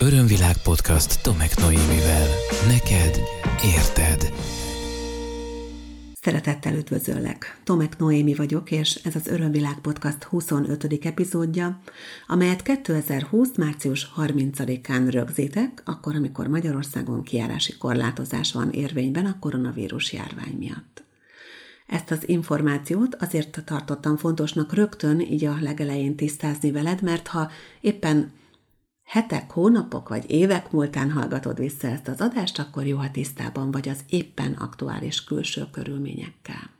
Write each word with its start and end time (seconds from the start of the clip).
Örömvilág 0.00 0.56
podcast 0.62 1.22
Tomek 1.22 1.56
Noémivel. 1.56 2.26
Neked 2.66 3.20
érted. 3.64 4.32
Szeretettel 6.20 6.74
üdvözöllek. 6.74 7.60
Tomek 7.64 7.98
Noémi 7.98 8.34
vagyok, 8.34 8.70
és 8.70 8.94
ez 8.94 9.14
az 9.14 9.26
Örömvilág 9.26 9.80
podcast 9.80 10.22
25. 10.22 10.84
epizódja, 11.04 11.80
amelyet 12.26 12.62
2020. 12.62 13.56
március 13.56 14.12
30-án 14.16 15.08
rögzítek, 15.10 15.82
akkor, 15.84 16.14
amikor 16.14 16.46
Magyarországon 16.46 17.22
kiárási 17.22 17.76
korlátozás 17.76 18.52
van 18.52 18.70
érvényben 18.70 19.26
a 19.26 19.38
koronavírus 19.40 20.12
járvány 20.12 20.56
miatt. 20.58 21.04
Ezt 21.86 22.10
az 22.10 22.28
információt 22.28 23.14
azért 23.14 23.62
tartottam 23.64 24.16
fontosnak 24.16 24.74
rögtön 24.74 25.20
így 25.20 25.44
a 25.44 25.56
legelején 25.60 26.16
tisztázni 26.16 26.70
veled, 26.70 27.02
mert 27.02 27.26
ha 27.26 27.50
éppen 27.80 28.32
hetek, 29.08 29.50
hónapok 29.50 30.08
vagy 30.08 30.30
évek 30.30 30.70
múltán 30.70 31.10
hallgatod 31.10 31.58
vissza 31.58 31.88
ezt 31.88 32.08
az 32.08 32.20
adást, 32.20 32.58
akkor 32.58 32.86
jó, 32.86 32.96
ha 32.96 33.10
tisztában 33.10 33.70
vagy 33.70 33.88
az 33.88 33.98
éppen 34.08 34.52
aktuális 34.52 35.24
külső 35.24 35.66
körülményekkel. 35.72 36.70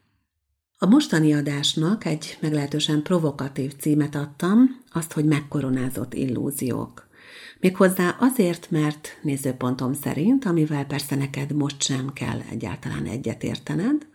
A 0.78 0.86
mostani 0.86 1.34
adásnak 1.34 2.04
egy 2.04 2.38
meglehetősen 2.40 3.02
provokatív 3.02 3.76
címet 3.76 4.14
adtam, 4.14 4.80
azt, 4.92 5.12
hogy 5.12 5.24
megkoronázott 5.24 6.14
illúziók. 6.14 7.08
Méghozzá 7.60 8.16
azért, 8.18 8.70
mert 8.70 9.18
nézőpontom 9.22 9.92
szerint, 9.92 10.44
amivel 10.44 10.84
persze 10.86 11.16
neked 11.16 11.52
most 11.52 11.82
sem 11.82 12.12
kell 12.12 12.40
egyáltalán 12.50 13.04
egyetértened, 13.04 14.06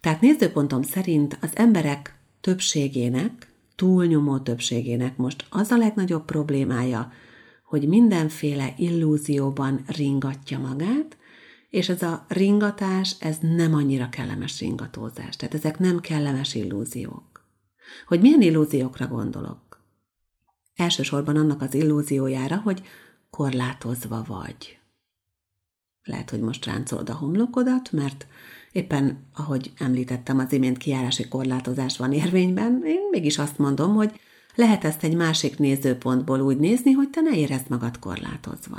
tehát 0.00 0.20
nézőpontom 0.20 0.82
szerint 0.82 1.38
az 1.40 1.50
emberek 1.54 2.14
többségének, 2.40 3.52
túlnyomó 3.76 4.38
többségének 4.38 5.16
most 5.16 5.46
az 5.50 5.70
a 5.70 5.76
legnagyobb 5.76 6.24
problémája, 6.24 7.12
hogy 7.68 7.88
mindenféle 7.88 8.74
illúzióban 8.76 9.84
ringatja 9.86 10.58
magát, 10.58 11.16
és 11.70 11.88
ez 11.88 12.02
a 12.02 12.24
ringatás, 12.28 13.16
ez 13.20 13.36
nem 13.40 13.74
annyira 13.74 14.08
kellemes 14.08 14.60
ringatózás. 14.60 15.36
Tehát 15.36 15.54
ezek 15.54 15.78
nem 15.78 16.00
kellemes 16.00 16.54
illúziók. 16.54 17.44
Hogy 18.06 18.20
milyen 18.20 18.42
illúziókra 18.42 19.06
gondolok? 19.06 19.82
Elsősorban 20.74 21.36
annak 21.36 21.62
az 21.62 21.74
illúziójára, 21.74 22.56
hogy 22.56 22.82
korlátozva 23.30 24.24
vagy. 24.26 24.78
Lehet, 26.02 26.30
hogy 26.30 26.40
most 26.40 26.64
ráncolod 26.64 27.08
a 27.08 27.14
homlokodat, 27.14 27.92
mert 27.92 28.26
éppen, 28.72 29.26
ahogy 29.34 29.72
említettem, 29.78 30.38
az 30.38 30.52
imént 30.52 30.78
kiárási 30.78 31.28
korlátozás 31.28 31.96
van 31.96 32.12
érvényben, 32.12 32.82
én 32.84 33.08
mégis 33.10 33.38
azt 33.38 33.58
mondom, 33.58 33.94
hogy 33.94 34.20
lehet 34.58 34.84
ezt 34.84 35.04
egy 35.04 35.14
másik 35.14 35.58
nézőpontból 35.58 36.40
úgy 36.40 36.56
nézni, 36.56 36.92
hogy 36.92 37.10
te 37.10 37.20
ne 37.20 37.36
érezd 37.36 37.68
magad 37.68 37.98
korlátozva. 37.98 38.78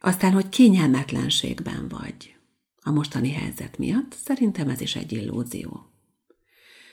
Aztán, 0.00 0.32
hogy 0.32 0.48
kényelmetlenségben 0.48 1.88
vagy. 1.88 2.36
A 2.82 2.90
mostani 2.90 3.32
helyzet 3.32 3.78
miatt 3.78 4.16
szerintem 4.24 4.68
ez 4.68 4.80
is 4.80 4.96
egy 4.96 5.12
illúzió. 5.12 5.86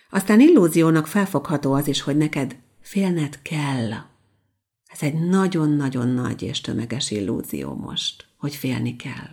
Aztán 0.10 0.40
illúziónak 0.40 1.08
felfogható 1.08 1.74
az 1.74 1.88
is, 1.88 2.02
hogy 2.02 2.18
neked 2.18 2.56
félned 2.82 3.42
kell. 3.42 3.92
Ez 4.88 5.02
egy 5.02 5.20
nagyon-nagyon 5.20 6.08
nagy 6.08 6.42
és 6.42 6.62
tömeges 6.62 7.12
illúzió 7.12 7.76
most, 7.76 8.28
hogy 8.38 8.56
félni 8.56 8.96
kell. 8.96 9.32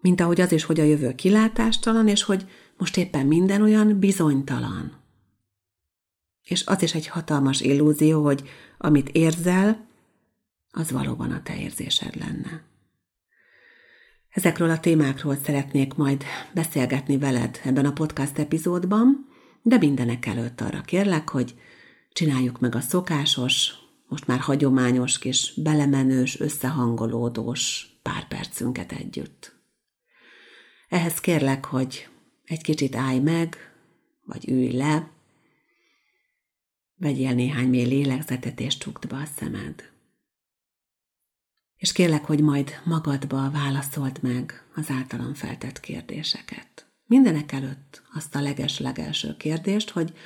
Mint 0.00 0.20
ahogy 0.20 0.40
az 0.40 0.52
is, 0.52 0.64
hogy 0.64 0.80
a 0.80 0.84
jövő 0.84 1.14
kilátástalan, 1.14 2.08
és 2.08 2.22
hogy 2.22 2.48
most 2.76 2.96
éppen 2.96 3.26
minden 3.26 3.62
olyan 3.62 3.98
bizonytalan. 3.98 5.06
És 6.48 6.66
az 6.66 6.82
is 6.82 6.94
egy 6.94 7.06
hatalmas 7.06 7.60
illúzió, 7.60 8.24
hogy 8.24 8.48
amit 8.78 9.08
érzel, 9.08 9.86
az 10.70 10.90
valóban 10.90 11.30
a 11.30 11.42
te 11.42 11.56
érzésed 11.56 12.16
lenne. 12.16 12.62
Ezekről 14.30 14.70
a 14.70 14.80
témákról 14.80 15.36
szeretnék 15.44 15.94
majd 15.94 16.24
beszélgetni 16.54 17.18
veled 17.18 17.60
ebben 17.64 17.84
a 17.84 17.92
podcast 17.92 18.38
epizódban, 18.38 19.28
de 19.62 19.76
mindenek 19.78 20.26
előtt 20.26 20.60
arra 20.60 20.80
kérlek, 20.80 21.28
hogy 21.28 21.54
csináljuk 22.12 22.60
meg 22.60 22.74
a 22.74 22.80
szokásos, 22.80 23.72
most 24.06 24.26
már 24.26 24.38
hagyományos 24.38 25.18
kis 25.18 25.52
belemenős, 25.56 26.40
összehangolódós 26.40 27.86
pár 28.02 28.28
percünket 28.28 28.92
együtt. 28.92 29.56
Ehhez 30.88 31.20
kérlek, 31.20 31.64
hogy 31.64 32.08
egy 32.44 32.62
kicsit 32.62 32.96
állj 32.96 33.18
meg, 33.18 33.56
vagy 34.24 34.48
ülj 34.48 34.70
le, 34.72 35.10
Vegyél 37.00 37.34
néhány 37.34 37.68
mély 37.68 37.84
lélegzetet, 37.84 38.60
és 38.60 38.78
csukd 38.78 39.06
be 39.08 39.16
a 39.16 39.24
szemed. 39.24 39.92
És 41.76 41.92
kérlek, 41.92 42.24
hogy 42.24 42.42
majd 42.42 42.70
magadba 42.84 43.50
válaszold 43.50 44.18
meg 44.22 44.68
az 44.74 44.90
általam 44.90 45.34
feltett 45.34 45.80
kérdéseket. 45.80 46.86
Mindenek 47.04 47.52
előtt 47.52 48.02
azt 48.14 48.34
a 48.34 48.40
leges-legelső 48.40 49.36
kérdést, 49.36 49.90
hogy 49.90 50.16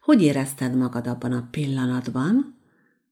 hogy 0.00 0.22
érezted 0.22 0.76
magad 0.76 1.06
abban 1.06 1.32
a 1.32 1.48
pillanatban, 1.50 2.58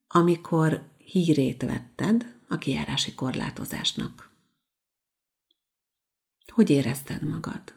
amikor 0.06 0.88
hírét 0.96 1.62
vetted 1.62 2.36
a 2.48 2.58
kijárási 2.58 3.14
korlátozásnak. 3.14 4.30
Hogy 6.46 6.70
érezted 6.70 7.22
magad? 7.22 7.74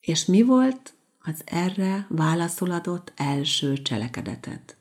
És 0.00 0.24
mi 0.24 0.42
volt 0.42 0.97
az 1.28 1.42
erre 1.44 2.06
válaszoladott 2.08 3.12
első 3.16 3.82
cselekedetet. 3.82 4.76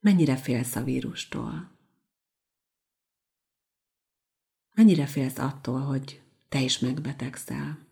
Mennyire 0.00 0.36
félsz 0.36 0.76
a 0.76 0.82
vírustól? 0.82 1.70
Mennyire 4.74 5.06
félsz 5.06 5.38
attól, 5.38 5.80
hogy 5.80 6.22
te 6.48 6.60
is 6.60 6.78
megbetegszel? 6.78 7.86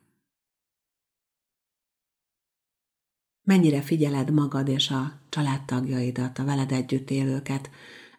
Mennyire 3.42 3.82
figyeled 3.82 4.30
magad 4.30 4.68
és 4.68 4.90
a 4.90 5.20
családtagjaidat, 5.28 6.38
a 6.38 6.44
veled 6.44 6.72
együtt 6.72 7.10
élőket 7.10 7.70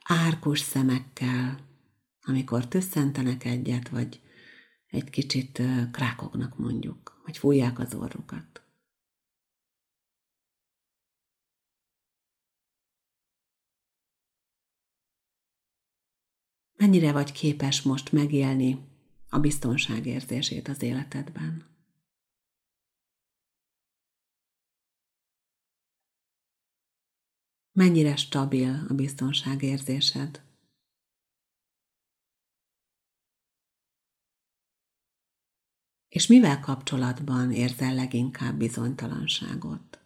árkus 0.04 0.60
szemekkel, 0.60 1.67
amikor 2.28 2.68
tüsszentenek 2.68 3.46
egyet, 3.46 3.90
vagy 3.90 4.22
egy 4.88 5.10
kicsit 5.10 5.62
krákognak 5.92 6.58
mondjuk, 6.58 7.22
vagy 7.24 7.38
fújják 7.38 7.80
az 7.80 7.94
orrukat. 7.94 8.62
Mennyire 16.76 17.12
vagy 17.12 17.32
képes 17.32 17.82
most 17.82 18.12
megélni 18.12 18.88
a 19.30 19.40
biztonságérzését 19.40 20.68
az 20.68 20.82
életedben? 20.82 21.76
Mennyire 27.72 28.16
stabil 28.16 28.86
a 28.90 28.94
biztonságérzésed? 28.94 30.47
És 36.18 36.28
mivel 36.28 36.60
kapcsolatban 36.60 37.52
érzel 37.52 37.96
leginkább 37.96 38.58
bizonytalanságot? 38.58 40.00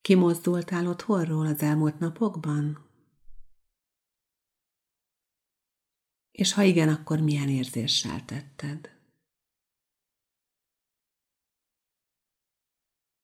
Kimozdultál 0.00 0.86
otthonról 0.86 1.46
az 1.46 1.62
elmúlt 1.62 1.98
napokban? 1.98 2.88
És 6.30 6.52
ha 6.52 6.62
igen, 6.62 6.88
akkor 6.88 7.20
milyen 7.20 7.48
érzéssel 7.48 8.24
tetted? 8.24 9.00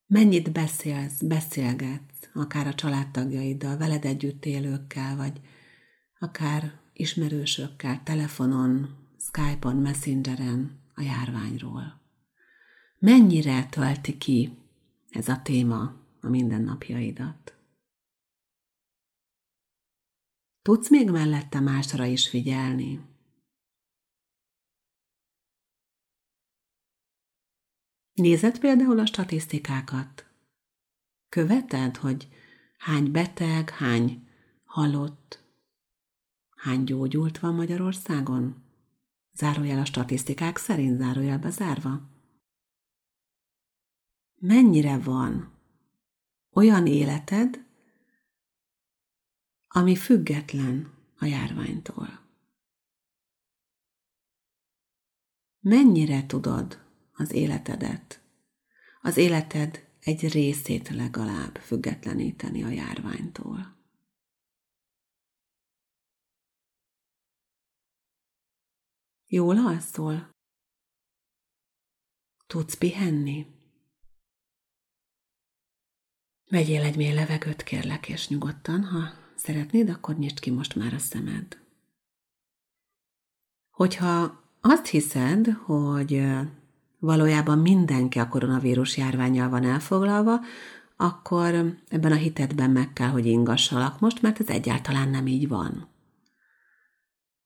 Mennyit 0.07 0.53
beszélsz, 0.53 1.23
beszélgetsz, 1.23 2.18
akár 2.35 2.67
a 2.67 2.75
családtagjaiddal, 2.75 3.77
veled 3.77 4.05
együtt 4.05 4.45
élőkkel, 4.45 5.17
vagy 5.17 5.41
akár 6.19 6.81
ismerősökkel, 6.93 8.03
telefonon, 8.03 8.97
Skype-on, 9.19 9.77
Messengeren 9.77 10.81
a 10.95 11.03
járványról. 11.03 12.01
Mennyire 12.99 13.67
tölti 13.67 14.19
ki 14.19 14.59
ez 15.11 15.29
a 15.29 15.43
téma 15.43 15.97
a 16.21 16.29
mindennapjaidat? 16.29 17.57
Tudsz 20.63 20.91
még 20.91 21.11
mellette 21.11 21.61
másra 21.61 22.05
is 22.05 22.29
figyelni? 22.29 23.01
Nézed 28.13 28.59
például 28.59 28.99
a 28.99 29.07
statisztikákat? 29.07 30.28
Követed, 31.29 31.97
hogy 31.97 32.29
hány 32.79 33.11
beteg, 33.11 33.71
hány 33.71 34.29
halott. 34.65 35.45
Hány 36.57 36.85
gyógyult 36.85 37.39
van 37.39 37.55
Magyarországon? 37.55 38.65
Zárójel 39.33 39.79
a 39.79 39.85
statisztikák 39.85 40.57
szerint 40.57 40.99
zárójelbe 40.99 41.51
zárva. 41.51 42.11
Mennyire 44.35 44.99
van 44.99 45.53
olyan 46.51 46.87
életed, 46.87 47.67
ami 49.69 49.97
független 49.97 50.93
a 51.19 51.25
járványtól? 51.25 52.27
Mennyire 55.61 56.27
tudod 56.27 56.85
az 57.13 57.33
életedet, 57.33 58.23
az 59.01 59.17
életed 59.17 59.88
egy 60.01 60.29
részét 60.29 60.89
legalább 60.89 61.57
függetleníteni 61.57 62.63
a 62.63 62.69
járványtól? 62.69 63.77
Jól 69.27 69.59
alszol? 69.59 70.31
Tudsz 72.47 72.75
pihenni? 72.75 73.47
Vegyél 76.51 76.83
egy 76.83 76.97
mély 76.97 77.13
levegőt, 77.13 77.63
kérlek, 77.63 78.09
és 78.09 78.29
nyugodtan, 78.29 78.85
ha 78.85 79.13
szeretnéd, 79.37 79.89
akkor 79.89 80.19
nyisd 80.19 80.41
ki 80.41 80.51
most 80.51 80.75
már 80.75 80.95
a 80.95 80.99
szemed. 80.99 81.67
Hogyha 83.71 84.45
azt 84.61 84.87
hiszed, 84.87 85.47
hogy 85.47 86.23
valójában 86.99 87.59
mindenki 87.59 88.19
a 88.19 88.29
koronavírus 88.29 88.97
járványjal 88.97 89.49
van 89.49 89.65
elfoglalva, 89.65 90.41
akkor 90.97 91.77
ebben 91.89 92.13
a 92.13 92.15
hitedben 92.15 92.71
meg 92.71 92.93
kell, 92.93 93.09
hogy 93.09 93.27
ingassalak 93.27 94.01
most, 94.01 94.23
mert 94.23 94.41
ez 94.41 94.49
egyáltalán 94.49 95.09
nem 95.09 95.27
így 95.27 95.49
van. 95.49 95.89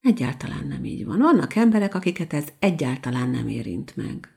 Egyáltalán 0.00 0.66
nem 0.66 0.84
így 0.84 1.04
van. 1.04 1.18
Vannak 1.18 1.54
emberek, 1.54 1.94
akiket 1.94 2.32
ez 2.32 2.44
egyáltalán 2.58 3.30
nem 3.30 3.48
érint 3.48 3.96
meg. 3.96 4.36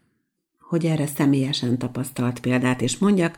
Hogy 0.60 0.86
erre 0.86 1.06
személyesen 1.08 1.78
tapasztalt 1.78 2.40
példát 2.40 2.82
is 2.82 2.98
mondjak, 2.98 3.38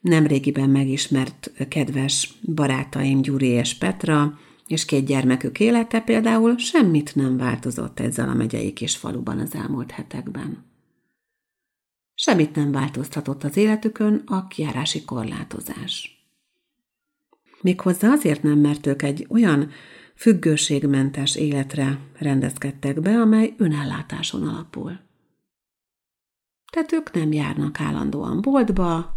nemrégiben 0.00 0.70
megismert 0.70 1.50
kedves 1.68 2.34
barátaim 2.54 3.22
Gyuri 3.22 3.48
és 3.48 3.74
Petra, 3.74 4.38
és 4.66 4.84
két 4.84 5.06
gyermekük 5.06 5.60
élete 5.60 6.00
például 6.00 6.58
semmit 6.58 7.14
nem 7.14 7.36
változott 7.36 8.00
ezzel 8.00 8.28
a 8.28 8.34
megyei 8.34 8.72
kis 8.72 8.96
faluban 8.96 9.38
az 9.38 9.54
elmúlt 9.54 9.90
hetekben. 9.90 10.73
Semmit 12.14 12.54
nem 12.54 12.72
változtatott 12.72 13.44
az 13.44 13.56
életükön 13.56 14.22
a 14.26 14.46
kiárási 14.46 15.04
korlátozás. 15.04 16.24
Méghozzá 17.60 18.08
azért 18.08 18.42
nem, 18.42 18.58
mert 18.58 18.86
ők 18.86 19.02
egy 19.02 19.26
olyan 19.28 19.70
függőségmentes 20.14 21.36
életre 21.36 21.98
rendezkedtek 22.18 23.00
be, 23.00 23.20
amely 23.20 23.54
önellátáson 23.56 24.48
alapul. 24.48 25.00
Tehát 26.72 26.92
ők 26.92 27.12
nem 27.12 27.32
járnak 27.32 27.80
állandóan 27.80 28.40
boltba, 28.40 29.14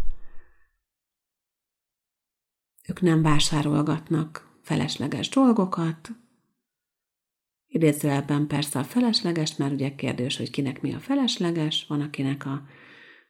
ők 2.87 3.01
nem 3.01 3.21
vásárolgatnak 3.21 4.57
felesleges 4.61 5.29
dolgokat, 5.29 6.11
idézőjelben 7.67 8.47
persze 8.47 8.79
a 8.79 8.83
felesleges, 8.83 9.55
mert 9.55 9.71
ugye 9.73 9.95
kérdés, 9.95 10.37
hogy 10.37 10.49
kinek 10.49 10.81
mi 10.81 10.93
a 10.93 10.99
felesleges, 10.99 11.85
van 11.87 12.01
akinek 12.01 12.45
a, 12.45 12.67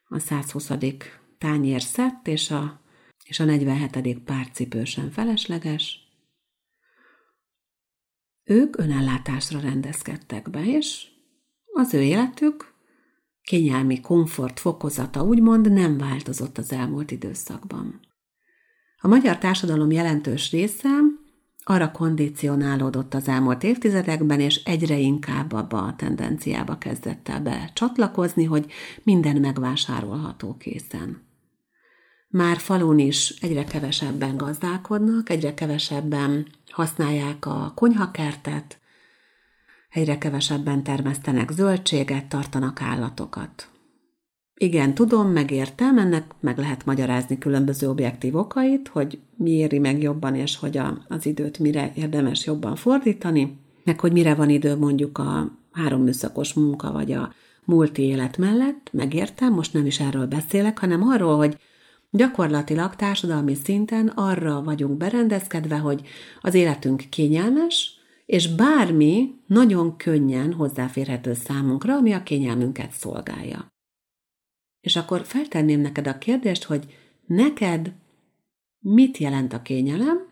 a 0.07 0.19
120. 0.19 0.71
tányér 1.37 1.81
szett, 1.81 2.27
és 2.27 2.51
a, 2.51 2.81
és 3.23 3.39
a 3.39 3.45
47. 3.45 4.19
párcipő 4.19 4.83
sem 4.83 5.09
felesleges, 5.09 6.07
ők 8.43 8.77
önellátásra 8.77 9.59
rendezkedtek 9.59 10.49
be, 10.49 10.65
és 10.65 11.07
az 11.73 11.93
ő 11.93 12.01
életük 12.01 12.73
kényelmi 13.41 13.99
komfort 13.99 14.59
fokozata 14.59 15.23
úgymond 15.23 15.71
nem 15.71 15.97
változott 15.97 16.57
az 16.57 16.71
elmúlt 16.71 17.11
időszakban. 17.11 17.99
A 18.97 19.07
magyar 19.07 19.37
társadalom 19.37 19.91
jelentős 19.91 20.51
része 20.51 20.89
arra 21.69 21.91
kondicionálódott 21.91 23.13
az 23.13 23.27
elmúlt 23.27 23.63
évtizedekben, 23.63 24.39
és 24.39 24.55
egyre 24.63 24.97
inkább 24.97 25.53
abba 25.53 25.83
a 25.83 25.95
tendenciába 25.95 26.77
kezdett 26.77 27.29
el 27.29 27.41
be 27.41 27.71
csatlakozni, 27.73 28.43
hogy 28.43 28.71
minden 29.03 29.35
megvásárolható 29.35 30.57
készen. 30.57 31.25
Már 32.29 32.57
falun 32.57 32.99
is 32.99 33.29
egyre 33.29 33.63
kevesebben 33.63 34.37
gazdálkodnak, 34.37 35.29
egyre 35.29 35.53
kevesebben 35.53 36.47
használják 36.71 37.45
a 37.45 37.71
konyhakertet, 37.75 38.79
egyre 39.89 40.17
kevesebben 40.17 40.83
termesztenek 40.83 41.51
zöldséget, 41.51 42.25
tartanak 42.25 42.81
állatokat. 42.81 43.69
Igen, 44.59 44.93
tudom, 44.93 45.27
megértem, 45.27 45.97
ennek 45.97 46.31
meg 46.39 46.57
lehet 46.57 46.85
magyarázni 46.85 47.37
különböző 47.37 47.89
objektív 47.89 48.35
okait, 48.35 48.87
hogy 48.87 49.19
mi 49.35 49.51
éri 49.51 49.79
meg 49.79 50.01
jobban, 50.01 50.35
és 50.35 50.57
hogy 50.57 50.77
a, 50.77 51.05
az 51.07 51.25
időt 51.25 51.59
mire 51.59 51.91
érdemes 51.95 52.45
jobban 52.45 52.75
fordítani, 52.75 53.57
meg 53.83 53.99
hogy 53.99 54.11
mire 54.11 54.35
van 54.35 54.49
idő 54.49 54.75
mondjuk 54.75 55.17
a 55.17 55.51
három 55.71 56.03
műszakos 56.03 56.53
munka, 56.53 56.91
vagy 56.91 57.11
a 57.11 57.33
multi 57.65 58.01
élet 58.01 58.37
mellett, 58.37 58.89
megértem, 58.91 59.53
most 59.53 59.73
nem 59.73 59.85
is 59.85 59.99
erről 59.99 60.25
beszélek, 60.25 60.79
hanem 60.79 61.01
arról, 61.01 61.35
hogy 61.37 61.57
Gyakorlatilag 62.09 62.95
társadalmi 62.95 63.55
szinten 63.55 64.07
arra 64.07 64.63
vagyunk 64.63 64.97
berendezkedve, 64.97 65.77
hogy 65.77 66.01
az 66.41 66.53
életünk 66.53 67.03
kényelmes, 67.09 67.99
és 68.25 68.55
bármi 68.55 69.33
nagyon 69.47 69.97
könnyen 69.97 70.53
hozzáférhető 70.53 71.33
számunkra, 71.33 71.95
ami 71.95 72.13
a 72.13 72.23
kényelmünket 72.23 72.91
szolgálja. 72.91 73.76
És 74.87 74.95
akkor 74.95 75.25
feltenném 75.25 75.79
neked 75.79 76.07
a 76.07 76.17
kérdést, 76.17 76.63
hogy 76.63 76.97
neked 77.25 77.91
mit 78.79 79.17
jelent 79.17 79.53
a 79.53 79.61
kényelem, 79.61 80.27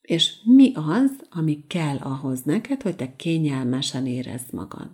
és 0.00 0.34
mi 0.44 0.72
az, 0.74 1.10
ami 1.30 1.64
kell 1.66 1.96
ahhoz 1.96 2.42
neked, 2.42 2.82
hogy 2.82 2.96
te 2.96 3.16
kényelmesen 3.16 4.06
érezd 4.06 4.52
magad. 4.52 4.90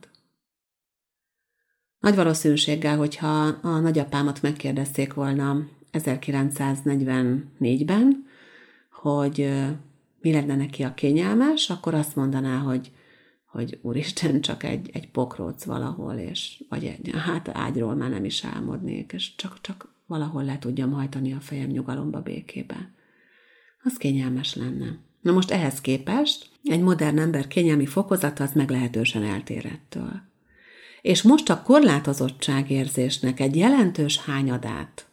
Nagy 2.00 2.14
valószínűséggel, 2.14 2.96
hogyha 2.96 3.46
a 3.46 3.78
nagyapámat 3.78 4.42
megkérdezték 4.42 5.14
volna 5.14 5.66
1944-ben, 5.92 8.26
hogy 8.90 9.52
mi 10.20 10.32
lenne 10.32 10.56
neki 10.56 10.82
a 10.82 10.94
kényelmes, 10.94 11.70
akkor 11.70 11.94
azt 11.94 12.16
mondaná, 12.16 12.58
hogy, 12.58 12.92
hogy 13.56 13.78
úristen, 13.82 14.40
csak 14.40 14.62
egy, 14.62 14.90
egy 14.92 15.10
pokróc 15.10 15.64
valahol, 15.64 16.14
és, 16.14 16.64
vagy 16.68 16.84
egy, 16.84 17.10
hát 17.14 17.48
ágyról 17.48 17.94
már 17.94 18.10
nem 18.10 18.24
is 18.24 18.44
álmodnék, 18.44 19.12
és 19.12 19.34
csak, 19.36 19.60
csak 19.60 19.94
valahol 20.06 20.44
le 20.44 20.58
tudjam 20.58 20.92
hajtani 20.92 21.32
a 21.32 21.40
fejem 21.40 21.68
nyugalomba, 21.68 22.22
békébe. 22.22 22.90
Az 23.82 23.96
kényelmes 23.96 24.54
lenne. 24.54 24.98
Na 25.20 25.32
most 25.32 25.50
ehhez 25.50 25.80
képest 25.80 26.50
egy 26.62 26.80
modern 26.80 27.18
ember 27.18 27.46
kényelmi 27.46 27.86
fokozata 27.86 28.44
az 28.44 28.52
meglehetősen 28.52 29.22
eltérettől. 29.22 30.20
És 31.02 31.22
most 31.22 31.50
a 31.50 31.62
korlátozottságérzésnek 31.62 33.40
egy 33.40 33.56
jelentős 33.56 34.18
hányadát 34.18 35.06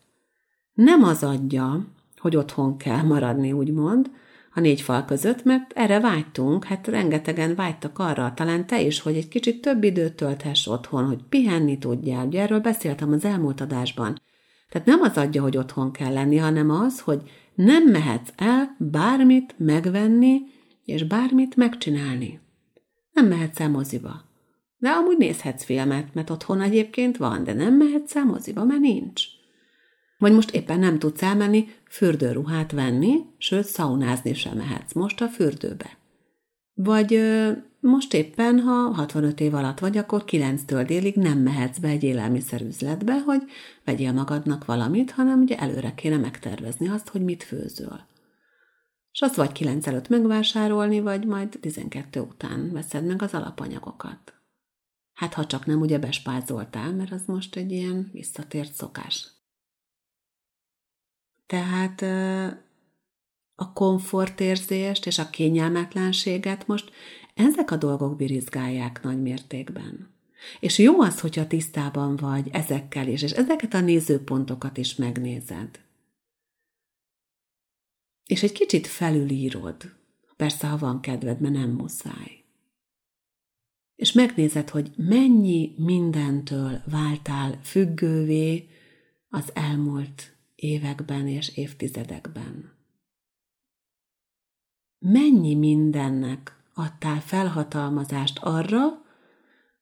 nem 0.74 1.04
az 1.04 1.24
adja, 1.24 1.86
hogy 2.18 2.36
otthon 2.36 2.78
kell 2.78 3.02
maradni, 3.02 3.52
úgymond, 3.52 4.10
a 4.54 4.60
négy 4.60 4.82
fal 4.82 5.06
között, 5.06 5.44
mert 5.44 5.72
erre 5.76 6.00
vágytunk, 6.00 6.66
hát 6.66 6.88
rengetegen 6.88 7.56
vágytak 7.56 8.00
arra, 8.00 8.34
talán 8.36 8.68
te 8.68 8.82
is, 8.82 9.00
hogy 9.00 9.16
egy 9.16 9.28
kicsit 9.28 9.62
több 9.62 9.84
időt 9.84 10.14
tölthess 10.14 10.68
otthon, 10.68 11.06
hogy 11.06 11.24
pihenni 11.30 11.78
tudjál. 11.78 12.26
Ugye 12.26 12.42
erről 12.42 12.60
beszéltem 12.60 13.12
az 13.12 13.26
elmúlt 13.26 13.62
adásban. 13.62 14.22
Tehát 14.70 14.88
nem 14.88 15.02
az 15.02 15.18
adja, 15.18 15.42
hogy 15.42 15.58
otthon 15.58 15.92
kell 15.92 16.14
lenni, 16.14 16.38
hanem 16.38 16.70
az, 16.70 17.00
hogy 17.00 17.22
nem 17.56 17.84
mehetsz 17.84 18.30
el 18.36 18.76
bármit 18.80 19.56
megvenni, 19.58 20.42
és 20.86 21.04
bármit 21.04 21.56
megcsinálni. 21.56 22.40
Nem 23.12 23.28
mehetsz 23.28 23.60
el 23.60 23.70
moziba. 23.70 24.24
De 24.78 24.90
amúgy 24.90 25.18
nézhetsz 25.18 25.64
filmet, 25.64 26.14
mert 26.14 26.30
otthon 26.30 26.62
egyébként 26.62 27.18
van, 27.18 27.44
de 27.44 27.54
nem 27.54 27.74
mehetsz 27.74 28.16
el 28.16 28.26
moziba, 28.26 28.64
mert 28.64 28.80
nincs. 28.80 29.24
Vagy 30.24 30.34
most 30.34 30.52
éppen 30.52 30.80
nem 30.80 31.00
tudsz 31.00 31.22
elmenni 31.22 31.68
fürdőruhát 31.90 32.72
venni, 32.72 33.26
sőt, 33.38 33.66
szaunázni 33.66 34.34
sem 34.34 34.58
mehetsz 34.58 34.94
most 34.94 35.22
a 35.22 35.28
fürdőbe. 35.28 35.98
Vagy 36.74 37.20
most 37.80 38.14
éppen, 38.14 38.60
ha 38.60 38.72
65 38.72 39.40
év 39.40 39.54
alatt 39.54 39.80
vagy, 39.80 39.98
akkor 39.98 40.24
9-től 40.28 40.84
délig 40.88 41.16
nem 41.16 41.38
mehetsz 41.38 41.78
be 41.78 41.88
egy 41.88 42.04
élelmiszerüzletbe, 42.04 43.20
hogy 43.20 43.42
vegyél 43.86 44.12
magadnak 44.12 44.66
valamit, 44.66 45.12
hanem 45.12 45.42
ugye 45.42 45.58
előre 45.58 45.94
kéne 45.96 46.18
megtervezni 46.18 46.90
azt, 46.90 47.10
hogy 47.10 47.22
mit 47.22 47.44
főzöl. 47.44 48.00
És 49.12 49.22
azt 49.22 49.36
vagy 49.36 49.52
9 49.52 49.88
előtt 49.88 50.10
megvásárolni, 50.10 51.00
vagy 51.00 51.26
majd 51.26 51.58
12 51.62 52.20
után 52.20 52.72
veszed 52.72 53.06
meg 53.06 53.22
az 53.22 53.34
alapanyagokat. 53.34 54.34
Hát 55.14 55.34
ha 55.34 55.46
csak 55.46 55.66
nem 55.66 55.82
ugye 55.82 56.00
bespázoltál, 56.00 56.94
mert 56.94 57.12
az 57.12 57.24
most 57.26 57.56
egy 57.56 57.72
ilyen 57.72 58.10
visszatért 58.14 58.74
szokás. 58.74 59.33
Tehát 61.54 62.02
a 63.56 63.74
komfortérzést 63.74 65.06
és 65.06 65.18
a 65.18 65.30
kényelmetlenséget 65.30 66.68
most 66.68 66.92
ezek 67.34 67.72
a 67.72 67.76
dolgok 67.76 68.16
birizgálják 68.16 69.04
nagy 69.04 69.22
mértékben. 69.22 70.14
És 70.60 70.78
jó 70.78 71.02
az, 71.02 71.20
hogyha 71.20 71.48
tisztában 71.48 72.16
vagy 72.16 72.50
ezekkel 72.52 73.08
is, 73.08 73.22
és 73.22 73.32
ezeket 73.32 73.74
a 73.74 73.82
nézőpontokat 73.82 74.78
is 74.78 74.96
megnézed. 74.96 75.80
És 78.26 78.44
egy 78.44 78.52
kicsit 78.52 78.88
felülírod, 78.88 79.96
persze, 80.36 80.68
ha 80.68 80.78
van 80.78 81.02
kedved, 81.02 81.40
mert 81.40 81.54
nem 81.54 81.70
muszáj. 81.70 82.44
És 83.96 84.12
megnézed, 84.12 84.70
hogy 84.70 84.92
mennyi 84.96 85.74
mindentől 85.78 86.82
váltál 86.86 87.60
függővé 87.64 88.70
az 89.30 89.52
elmúlt 89.54 90.33
években 90.64 91.28
és 91.28 91.58
évtizedekben. 91.58 92.72
Mennyi 95.00 95.56
mindennek 95.56 96.58
adtál 96.74 97.22
felhatalmazást 97.22 98.40
arra, 98.40 99.02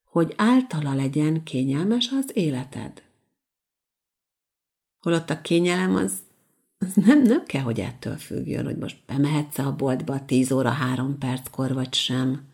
hogy 0.03 0.33
általa 0.37 0.93
legyen 0.93 1.43
kényelmes 1.43 2.09
az 2.11 2.31
életed. 2.33 3.03
Holott 4.99 5.29
a 5.29 5.41
kényelem 5.41 5.95
az, 5.95 6.19
az 6.77 6.93
nem, 6.93 7.21
nem 7.21 7.45
kell, 7.45 7.61
hogy 7.61 7.79
ettől 7.79 8.15
függjön, 8.15 8.65
hogy 8.65 8.77
most 8.77 9.05
bemehetsz 9.05 9.57
a 9.57 9.75
boltba 9.75 10.25
10 10.25 10.51
óra 10.51 10.69
3 10.69 11.17
perckor, 11.17 11.73
vagy 11.73 11.93
sem. 11.93 12.49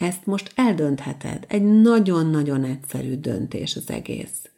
Ezt 0.00 0.26
most 0.26 0.52
eldöntheted. 0.54 1.44
Egy 1.48 1.62
nagyon-nagyon 1.62 2.64
egyszerű 2.64 3.16
döntés 3.16 3.76
az 3.76 3.90
egész. 3.90 4.50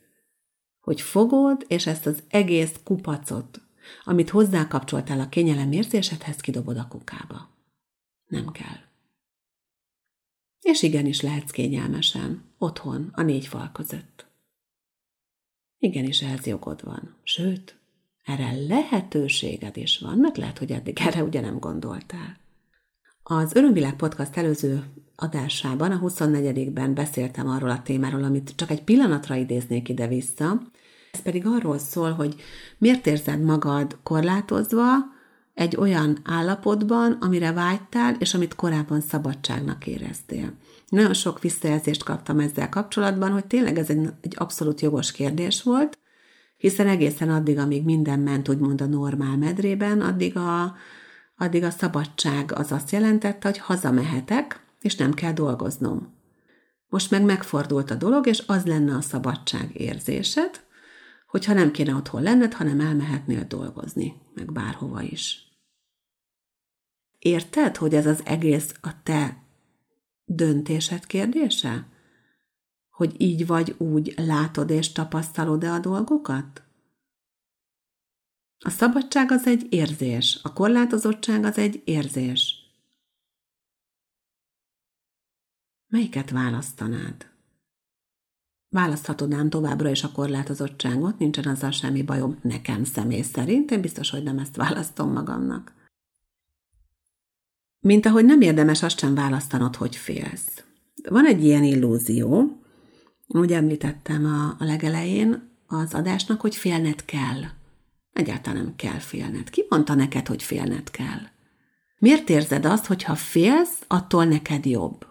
Hogy 0.80 1.00
fogod, 1.00 1.64
és 1.68 1.86
ezt 1.86 2.06
az 2.06 2.22
egész 2.28 2.80
kupacot, 2.84 3.60
amit 4.04 4.30
hozzákapcsoltál 4.30 5.20
a 5.20 5.28
kényelem 5.28 5.72
érzésedhez, 5.72 6.36
kidobod 6.36 6.76
a 6.76 6.88
kukába. 6.88 7.48
Nem 8.26 8.52
kell. 8.52 8.78
És 10.60 10.82
igenis 10.82 11.20
lehetsz 11.20 11.50
kényelmesen, 11.50 12.44
otthon, 12.58 13.10
a 13.12 13.22
négy 13.22 13.46
fal 13.46 13.70
között. 13.72 14.26
Igenis 15.78 16.22
ehhez 16.22 16.46
jogod 16.46 16.84
van. 16.84 17.16
Sőt, 17.22 17.78
erre 18.22 18.52
lehetőséged 18.52 19.76
is 19.76 19.98
van, 19.98 20.18
mert 20.18 20.36
lehet, 20.36 20.58
hogy 20.58 20.72
eddig 20.72 20.98
erre 20.98 21.22
ugye 21.22 21.40
nem 21.40 21.58
gondoltál. 21.58 22.41
Az 23.22 23.54
Örömvilág 23.54 23.96
Podcast 23.96 24.36
előző 24.36 24.82
adásában, 25.16 25.90
a 25.90 26.00
24-ben 26.00 26.94
beszéltem 26.94 27.48
arról 27.48 27.70
a 27.70 27.82
témáról, 27.82 28.24
amit 28.24 28.52
csak 28.56 28.70
egy 28.70 28.82
pillanatra 28.82 29.34
idéznék 29.34 29.88
ide-vissza. 29.88 30.62
Ez 31.12 31.22
pedig 31.22 31.46
arról 31.46 31.78
szól, 31.78 32.10
hogy 32.10 32.34
miért 32.78 33.06
érzed 33.06 33.42
magad 33.42 33.96
korlátozva 34.02 34.88
egy 35.54 35.76
olyan 35.76 36.18
állapotban, 36.24 37.12
amire 37.12 37.52
vágytál, 37.52 38.16
és 38.18 38.34
amit 38.34 38.54
korábban 38.54 39.00
szabadságnak 39.00 39.86
éreztél. 39.86 40.52
Nagyon 40.88 41.14
sok 41.14 41.40
visszajelzést 41.40 42.04
kaptam 42.04 42.38
ezzel 42.38 42.68
kapcsolatban, 42.68 43.30
hogy 43.30 43.44
tényleg 43.44 43.78
ez 43.78 43.90
egy, 43.90 44.08
egy 44.20 44.34
abszolút 44.38 44.80
jogos 44.80 45.12
kérdés 45.12 45.62
volt, 45.62 45.98
hiszen 46.56 46.86
egészen 46.86 47.30
addig, 47.30 47.58
amíg 47.58 47.84
minden 47.84 48.18
ment 48.18 48.48
úgymond 48.48 48.80
a 48.80 48.86
normál 48.86 49.36
medrében, 49.36 50.00
addig 50.00 50.36
a, 50.36 50.76
addig 51.36 51.62
a 51.62 51.70
szabadság 51.70 52.52
az 52.52 52.72
azt 52.72 52.90
jelentette, 52.90 53.48
hogy 53.48 53.58
hazamehetek, 53.58 54.66
és 54.80 54.96
nem 54.96 55.12
kell 55.14 55.32
dolgoznom. 55.32 56.20
Most 56.88 57.10
meg 57.10 57.24
megfordult 57.24 57.90
a 57.90 57.94
dolog, 57.94 58.26
és 58.26 58.42
az 58.46 58.64
lenne 58.66 58.94
a 58.94 59.00
szabadság 59.00 59.80
érzésed, 59.80 60.64
hogyha 61.26 61.52
nem 61.52 61.70
kéne 61.70 61.94
otthon 61.94 62.22
lenned, 62.22 62.52
hanem 62.52 62.80
elmehetnél 62.80 63.44
dolgozni, 63.44 64.14
meg 64.34 64.52
bárhova 64.52 65.02
is. 65.02 65.46
Érted, 67.18 67.76
hogy 67.76 67.94
ez 67.94 68.06
az 68.06 68.20
egész 68.24 68.74
a 68.80 69.02
te 69.02 69.42
döntésed 70.24 71.06
kérdése? 71.06 71.86
Hogy 72.90 73.20
így 73.20 73.46
vagy 73.46 73.74
úgy 73.78 74.14
látod 74.16 74.70
és 74.70 74.92
tapasztalod-e 74.92 75.72
a 75.72 75.78
dolgokat? 75.78 76.62
A 78.64 78.70
szabadság 78.70 79.30
az 79.30 79.46
egy 79.46 79.66
érzés, 79.70 80.40
a 80.42 80.52
korlátozottság 80.52 81.44
az 81.44 81.58
egy 81.58 81.82
érzés. 81.84 82.56
Melyiket 85.88 86.30
választanád? 86.30 87.30
Választhatod 88.68 89.32
ám 89.32 89.50
továbbra 89.50 89.90
is 89.90 90.02
a 90.02 90.12
korlátozottságot, 90.12 91.18
nincsen 91.18 91.44
azzal 91.44 91.70
semmi 91.70 92.02
bajom 92.02 92.38
nekem 92.42 92.84
személy 92.84 93.22
szerint, 93.22 93.70
én 93.70 93.80
biztos, 93.80 94.10
hogy 94.10 94.22
nem 94.22 94.38
ezt 94.38 94.56
választom 94.56 95.12
magamnak. 95.12 95.72
Mint 97.80 98.06
ahogy 98.06 98.24
nem 98.24 98.40
érdemes 98.40 98.82
azt 98.82 98.98
sem 98.98 99.14
választanod, 99.14 99.76
hogy 99.76 99.96
félsz. 99.96 100.64
Van 101.08 101.26
egy 101.26 101.44
ilyen 101.44 101.64
illúzió, 101.64 102.62
úgy 103.26 103.52
említettem 103.52 104.24
a, 104.24 104.56
a 104.58 104.64
legelején 104.64 105.50
az 105.66 105.94
adásnak, 105.94 106.40
hogy 106.40 106.56
félned 106.56 107.04
kell. 107.04 107.42
Egyáltalán 108.12 108.64
nem 108.64 108.76
kell 108.76 108.98
félned. 108.98 109.50
Ki 109.50 109.66
mondta 109.68 109.94
neked, 109.94 110.26
hogy 110.26 110.42
félned 110.42 110.90
kell? 110.90 111.20
Miért 111.98 112.28
érzed 112.28 112.64
azt, 112.64 112.86
hogy 112.86 113.02
ha 113.02 113.14
félsz, 113.14 113.84
attól 113.86 114.24
neked 114.24 114.66
jobb? 114.66 115.06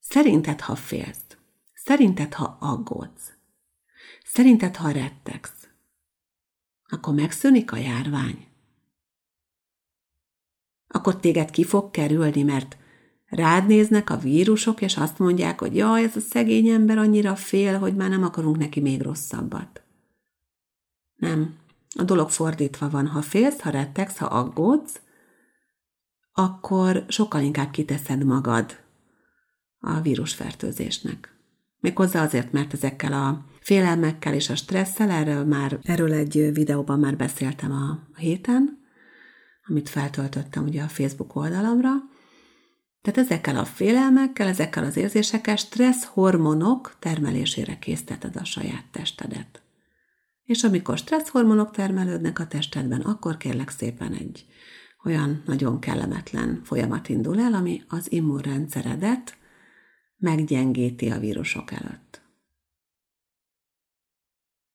Szerinted, 0.00 0.60
ha 0.60 0.74
félsz, 0.74 1.36
szerinted, 1.74 2.34
ha 2.34 2.56
aggódsz, 2.60 3.32
szerinted, 4.24 4.76
ha 4.76 4.90
rettegsz, 4.90 5.68
akkor 6.88 7.14
megszűnik 7.14 7.72
a 7.72 7.76
járvány? 7.76 8.46
Akkor 10.88 11.20
téged 11.20 11.50
ki 11.50 11.64
fog 11.64 11.90
kerülni, 11.90 12.42
mert 12.42 12.76
rád 13.26 13.66
néznek 13.66 14.10
a 14.10 14.18
vírusok, 14.18 14.80
és 14.80 14.96
azt 14.96 15.18
mondják, 15.18 15.60
hogy 15.60 15.76
jaj, 15.76 16.02
ez 16.02 16.16
a 16.16 16.20
szegény 16.20 16.68
ember 16.68 16.98
annyira 16.98 17.36
fél, 17.36 17.78
hogy 17.78 17.96
már 17.96 18.08
nem 18.08 18.22
akarunk 18.22 18.58
neki 18.58 18.80
még 18.80 19.02
rosszabbat. 19.02 19.79
Nem, 21.20 21.56
a 21.94 22.02
dolog 22.02 22.30
fordítva 22.30 22.88
van. 22.88 23.06
Ha 23.06 23.22
félsz, 23.22 23.60
ha 23.60 23.70
rettegsz, 23.70 24.16
ha 24.16 24.26
aggódsz, 24.26 25.00
akkor 26.32 27.04
sokkal 27.08 27.42
inkább 27.42 27.70
kiteszed 27.70 28.24
magad 28.24 28.78
a 29.78 30.00
vírusfertőzésnek. 30.00 31.34
Méghozzá 31.80 32.22
azért, 32.22 32.52
mert 32.52 32.72
ezekkel 32.72 33.12
a 33.12 33.44
félelmekkel 33.60 34.34
és 34.34 34.50
a 34.50 34.54
stresszel, 34.54 35.10
erről 35.10 35.44
már, 35.44 35.78
erről 35.82 36.12
egy 36.12 36.50
videóban 36.52 36.98
már 36.98 37.16
beszéltem 37.16 37.72
a 37.72 37.98
héten, 38.16 38.78
amit 39.66 39.88
feltöltöttem 39.88 40.64
ugye 40.64 40.82
a 40.82 40.88
Facebook 40.88 41.36
oldalamra. 41.36 41.90
Tehát 43.02 43.18
ezekkel 43.18 43.56
a 43.56 43.64
félelmekkel, 43.64 44.46
ezekkel 44.46 44.84
az 44.84 44.96
érzésekkel 44.96 45.56
stressz 45.56 46.04
hormonok 46.04 46.96
termelésére 46.98 47.78
készteted 47.78 48.36
a 48.36 48.44
saját 48.44 48.84
testedet. 48.90 49.62
És 50.50 50.64
amikor 50.64 50.98
stressz 50.98 51.28
hormonok 51.28 51.70
termelődnek 51.70 52.38
a 52.38 52.46
testedben, 52.46 53.00
akkor 53.00 53.36
kérlek 53.36 53.70
szépen 53.70 54.12
egy 54.12 54.46
olyan 55.04 55.42
nagyon 55.46 55.80
kellemetlen 55.80 56.60
folyamat 56.64 57.08
indul 57.08 57.40
el, 57.40 57.54
ami 57.54 57.82
az 57.88 58.12
immunrendszeredet 58.12 59.36
meggyengíti 60.16 61.10
a 61.10 61.18
vírusok 61.18 61.72
előtt. 61.72 62.22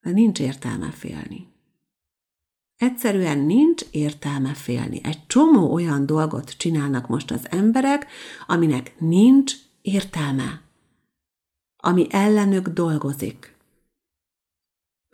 De 0.01 0.11
nincs 0.11 0.39
értelme 0.39 0.91
félni. 0.91 1.47
Egyszerűen 2.77 3.37
nincs 3.37 3.81
értelme 3.91 4.53
félni. 4.53 4.99
Egy 5.03 5.27
csomó 5.27 5.73
olyan 5.73 6.05
dolgot 6.05 6.57
csinálnak 6.57 7.07
most 7.07 7.31
az 7.31 7.51
emberek, 7.51 8.07
aminek 8.47 8.99
nincs 8.99 9.53
értelme. 9.81 10.61
Ami 11.77 12.07
ellenük 12.09 12.67
dolgozik. 12.67 13.54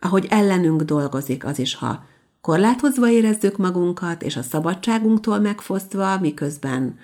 Ahogy 0.04 0.26
ellenünk 0.28 0.82
dolgozik, 0.82 1.44
az 1.44 1.58
is, 1.58 1.74
ha 1.74 2.04
korlátozva 2.40 3.08
érezzük 3.08 3.56
magunkat, 3.56 4.22
és 4.22 4.36
a 4.36 4.42
szabadságunktól 4.42 5.38
megfosztva, 5.38 6.18
miközben 6.18 6.98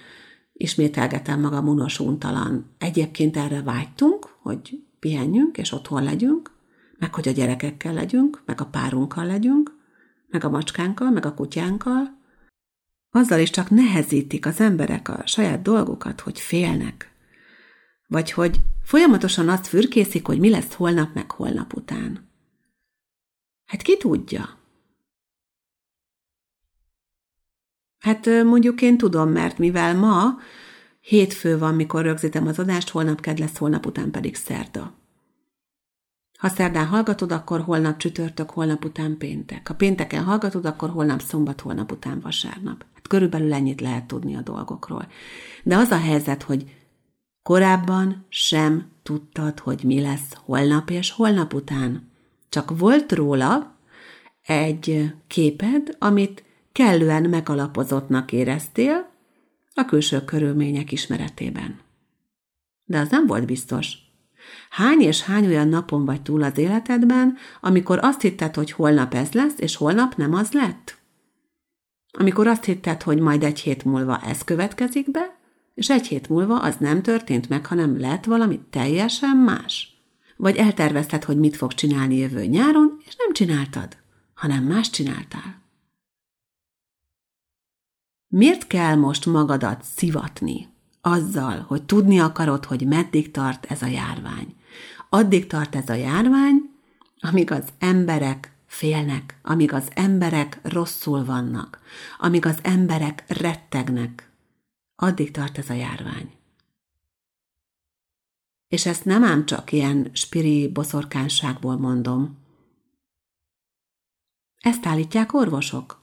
ismételgetem 0.52 1.40
magam 1.40 1.68
unosuntalan. 1.68 2.74
Egyébként 2.78 3.36
erre 3.36 3.62
vágytunk, 3.62 4.28
hogy 4.42 4.82
pihenjünk 4.98 5.58
és 5.58 5.72
otthon 5.72 6.02
legyünk, 6.02 6.50
meg 6.98 7.14
hogy 7.14 7.28
a 7.28 7.32
gyerekekkel 7.32 7.92
legyünk, 7.92 8.42
meg 8.46 8.60
a 8.60 8.66
párunkkal 8.66 9.26
legyünk, 9.26 9.76
meg 10.28 10.44
a 10.44 10.50
macskánkkal, 10.50 11.10
meg 11.10 11.26
a 11.26 11.34
kutyánkkal. 11.34 12.18
Azzal 13.10 13.40
is 13.40 13.50
csak 13.50 13.70
nehezítik 13.70 14.46
az 14.46 14.60
emberek 14.60 15.08
a 15.08 15.22
saját 15.26 15.62
dolgokat, 15.62 16.20
hogy 16.20 16.40
félnek. 16.40 17.12
Vagy 18.06 18.32
hogy 18.32 18.60
folyamatosan 18.82 19.48
azt 19.48 19.66
fürkészik, 19.66 20.26
hogy 20.26 20.38
mi 20.38 20.50
lesz 20.50 20.74
holnap, 20.74 21.14
meg 21.14 21.30
holnap 21.30 21.74
után. 21.74 22.27
Hát 23.68 23.82
ki 23.82 23.96
tudja? 23.96 24.56
Hát 27.98 28.26
mondjuk 28.44 28.82
én 28.82 28.98
tudom, 28.98 29.30
mert 29.30 29.58
mivel 29.58 29.94
ma 29.96 30.38
hétfő 31.00 31.58
van, 31.58 31.74
mikor 31.74 32.02
rögzítem 32.02 32.46
az 32.46 32.58
adást, 32.58 32.88
holnap 32.88 33.20
kedd 33.20 33.38
lesz, 33.38 33.56
holnap 33.56 33.86
után 33.86 34.10
pedig 34.10 34.36
szerda. 34.36 34.94
Ha 36.38 36.48
szerdán 36.48 36.86
hallgatod, 36.86 37.32
akkor 37.32 37.60
holnap 37.60 37.96
csütörtök, 37.96 38.50
holnap 38.50 38.84
után 38.84 39.16
péntek. 39.18 39.68
Ha 39.68 39.74
pénteken 39.74 40.24
hallgatod, 40.24 40.64
akkor 40.64 40.90
holnap 40.90 41.20
szombat, 41.20 41.60
holnap 41.60 41.92
után 41.92 42.20
vasárnap. 42.20 42.84
Hát 42.94 43.08
körülbelül 43.08 43.52
ennyit 43.52 43.80
lehet 43.80 44.06
tudni 44.06 44.36
a 44.36 44.40
dolgokról. 44.40 45.08
De 45.62 45.76
az 45.76 45.90
a 45.90 45.98
helyzet, 45.98 46.42
hogy 46.42 46.76
korábban 47.42 48.26
sem 48.28 48.90
tudtad, 49.02 49.58
hogy 49.58 49.84
mi 49.84 50.00
lesz 50.00 50.32
holnap 50.34 50.90
és 50.90 51.10
holnap 51.10 51.54
után. 51.54 52.07
Csak 52.48 52.78
volt 52.78 53.12
róla 53.12 53.76
egy 54.46 55.14
képed, 55.26 55.96
amit 55.98 56.44
kellően 56.72 57.22
megalapozottnak 57.28 58.32
éreztél 58.32 59.10
a 59.74 59.84
külső 59.84 60.24
körülmények 60.24 60.92
ismeretében. 60.92 61.80
De 62.84 62.98
az 62.98 63.08
nem 63.08 63.26
volt 63.26 63.46
biztos. 63.46 63.96
Hány 64.70 65.00
és 65.00 65.22
hány 65.22 65.46
olyan 65.46 65.68
napon 65.68 66.04
vagy 66.04 66.22
túl 66.22 66.42
az 66.42 66.58
életedben, 66.58 67.36
amikor 67.60 67.98
azt 68.02 68.20
hitted, 68.20 68.54
hogy 68.54 68.72
holnap 68.72 69.14
ez 69.14 69.32
lesz, 69.32 69.58
és 69.58 69.76
holnap 69.76 70.14
nem 70.16 70.34
az 70.34 70.52
lett? 70.52 70.98
Amikor 72.12 72.46
azt 72.46 72.64
hitted, 72.64 73.02
hogy 73.02 73.18
majd 73.18 73.42
egy 73.42 73.60
hét 73.60 73.84
múlva 73.84 74.20
ez 74.20 74.42
következik 74.42 75.10
be, 75.10 75.38
és 75.74 75.90
egy 75.90 76.06
hét 76.06 76.28
múlva 76.28 76.60
az 76.60 76.76
nem 76.76 77.02
történt 77.02 77.48
meg, 77.48 77.66
hanem 77.66 78.00
lett 78.00 78.24
valami 78.24 78.60
teljesen 78.70 79.36
más. 79.36 79.97
Vagy 80.38 80.56
eltervezted, 80.56 81.24
hogy 81.24 81.38
mit 81.38 81.56
fog 81.56 81.74
csinálni 81.74 82.16
jövő 82.16 82.44
nyáron, 82.44 83.00
és 83.06 83.16
nem 83.16 83.32
csináltad, 83.32 83.96
hanem 84.34 84.64
más 84.64 84.90
csináltál. 84.90 85.62
Miért 88.28 88.66
kell 88.66 88.94
most 88.94 89.26
magadat 89.26 89.82
szivatni 89.82 90.68
azzal, 91.00 91.60
hogy 91.60 91.82
tudni 91.82 92.18
akarod, 92.20 92.64
hogy 92.64 92.86
meddig 92.86 93.30
tart 93.30 93.64
ez 93.64 93.82
a 93.82 93.86
járvány? 93.86 94.54
Addig 95.08 95.46
tart 95.46 95.74
ez 95.74 95.88
a 95.88 95.94
járvány, 95.94 96.70
amíg 97.20 97.50
az 97.50 97.64
emberek 97.78 98.52
félnek, 98.66 99.38
amíg 99.42 99.72
az 99.72 99.88
emberek 99.94 100.60
rosszul 100.62 101.24
vannak, 101.24 101.80
amíg 102.18 102.46
az 102.46 102.58
emberek 102.62 103.24
rettegnek. 103.26 104.30
Addig 104.96 105.30
tart 105.30 105.58
ez 105.58 105.70
a 105.70 105.74
járvány. 105.74 106.37
És 108.68 108.86
ezt 108.86 109.04
nem 109.04 109.24
ám 109.24 109.46
csak 109.46 109.72
ilyen 109.72 110.10
spiri 110.12 110.68
boszorkánságból 110.68 111.76
mondom. 111.76 112.38
Ezt 114.58 114.86
állítják 114.86 115.32
orvosok. 115.32 116.02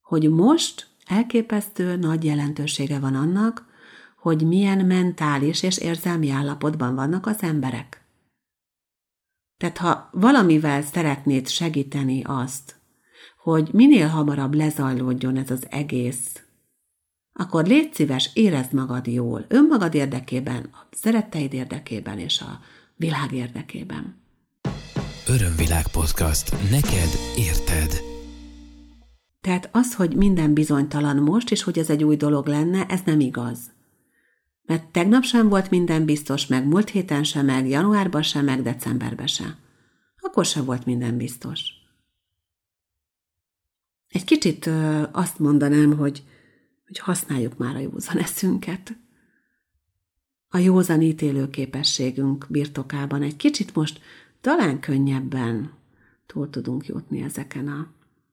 Hogy 0.00 0.30
most 0.30 0.88
elképesztő 1.06 1.96
nagy 1.96 2.24
jelentősége 2.24 2.98
van 2.98 3.14
annak, 3.14 3.66
hogy 4.16 4.46
milyen 4.46 4.86
mentális 4.86 5.62
és 5.62 5.78
érzelmi 5.78 6.30
állapotban 6.30 6.94
vannak 6.94 7.26
az 7.26 7.42
emberek. 7.42 8.02
Tehát 9.56 9.78
ha 9.78 10.08
valamivel 10.12 10.82
szeretnéd 10.82 11.48
segíteni 11.48 12.22
azt, 12.24 12.76
hogy 13.38 13.70
minél 13.72 14.08
hamarabb 14.08 14.54
lezajlódjon 14.54 15.36
ez 15.36 15.50
az 15.50 15.66
egész, 15.70 16.42
akkor 17.40 17.66
légy 17.66 17.94
szíves, 17.94 18.30
érezd 18.34 18.72
magad 18.72 19.06
jól, 19.06 19.44
önmagad 19.48 19.94
érdekében, 19.94 20.68
a 20.72 20.86
szeretteid 20.90 21.52
érdekében 21.52 22.18
és 22.18 22.40
a 22.40 22.60
világ 22.96 23.32
érdekében. 23.32 24.16
Örömvilág 25.26 25.88
podcast. 25.88 26.70
Neked 26.70 27.10
érted. 27.36 28.00
Tehát 29.40 29.68
az, 29.72 29.94
hogy 29.94 30.16
minden 30.16 30.54
bizonytalan 30.54 31.16
most, 31.16 31.50
és 31.50 31.62
hogy 31.62 31.78
ez 31.78 31.90
egy 31.90 32.04
új 32.04 32.16
dolog 32.16 32.46
lenne, 32.46 32.86
ez 32.86 33.00
nem 33.04 33.20
igaz. 33.20 33.58
Mert 34.62 34.86
tegnap 34.86 35.22
sem 35.22 35.48
volt 35.48 35.70
minden 35.70 36.04
biztos, 36.04 36.46
meg 36.46 36.66
múlt 36.66 36.90
héten 36.90 37.24
sem, 37.24 37.44
meg 37.44 37.68
januárban 37.68 38.22
sem, 38.22 38.44
meg 38.44 38.62
decemberben 38.62 39.26
sem. 39.26 39.54
Akkor 40.20 40.44
sem 40.44 40.64
volt 40.64 40.84
minden 40.84 41.16
biztos. 41.16 41.60
Egy 44.08 44.24
kicsit 44.24 44.70
azt 45.12 45.38
mondanám, 45.38 45.96
hogy, 45.96 46.22
hogy 46.88 46.98
használjuk 46.98 47.56
már 47.56 47.76
a 47.76 47.78
józan 47.78 48.18
eszünket. 48.18 48.96
A 50.48 50.58
józan 50.58 51.02
ítélő 51.02 51.50
képességünk 51.50 52.46
birtokában 52.48 53.22
egy 53.22 53.36
kicsit 53.36 53.74
most 53.74 54.00
talán 54.40 54.80
könnyebben 54.80 55.72
túl 56.26 56.50
tudunk 56.50 56.86
jutni 56.86 57.22
ezeken 57.22 57.68
a 57.68 57.86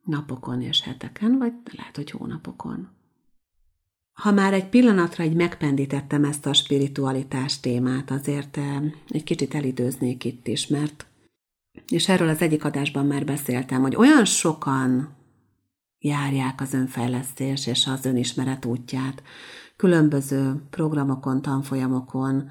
napokon 0.03 0.61
és 0.61 0.81
heteken, 0.81 1.37
vagy 1.37 1.53
lehet, 1.77 1.95
hogy 1.95 2.11
hónapokon. 2.11 2.87
Ha 4.13 4.31
már 4.31 4.53
egy 4.53 4.69
pillanatra 4.69 5.23
egy 5.23 5.35
megpendítettem 5.35 6.23
ezt 6.23 6.45
a 6.45 6.53
spiritualitás 6.53 7.59
témát, 7.59 8.11
azért 8.11 8.57
eh, 8.57 8.81
egy 9.07 9.23
kicsit 9.23 9.53
elidőznék 9.55 10.23
itt 10.23 10.47
is, 10.47 10.67
mert 10.67 11.05
és 11.87 12.09
erről 12.09 12.29
az 12.29 12.41
egyik 12.41 12.63
adásban 12.63 13.05
már 13.05 13.25
beszéltem, 13.25 13.81
hogy 13.81 13.95
olyan 13.95 14.25
sokan 14.25 15.15
járják 16.05 16.61
az 16.61 16.73
önfejlesztés 16.73 17.67
és 17.67 17.87
az 17.87 18.05
önismeret 18.05 18.65
útját, 18.65 19.23
különböző 19.75 20.61
programokon, 20.69 21.41
tanfolyamokon, 21.41 22.49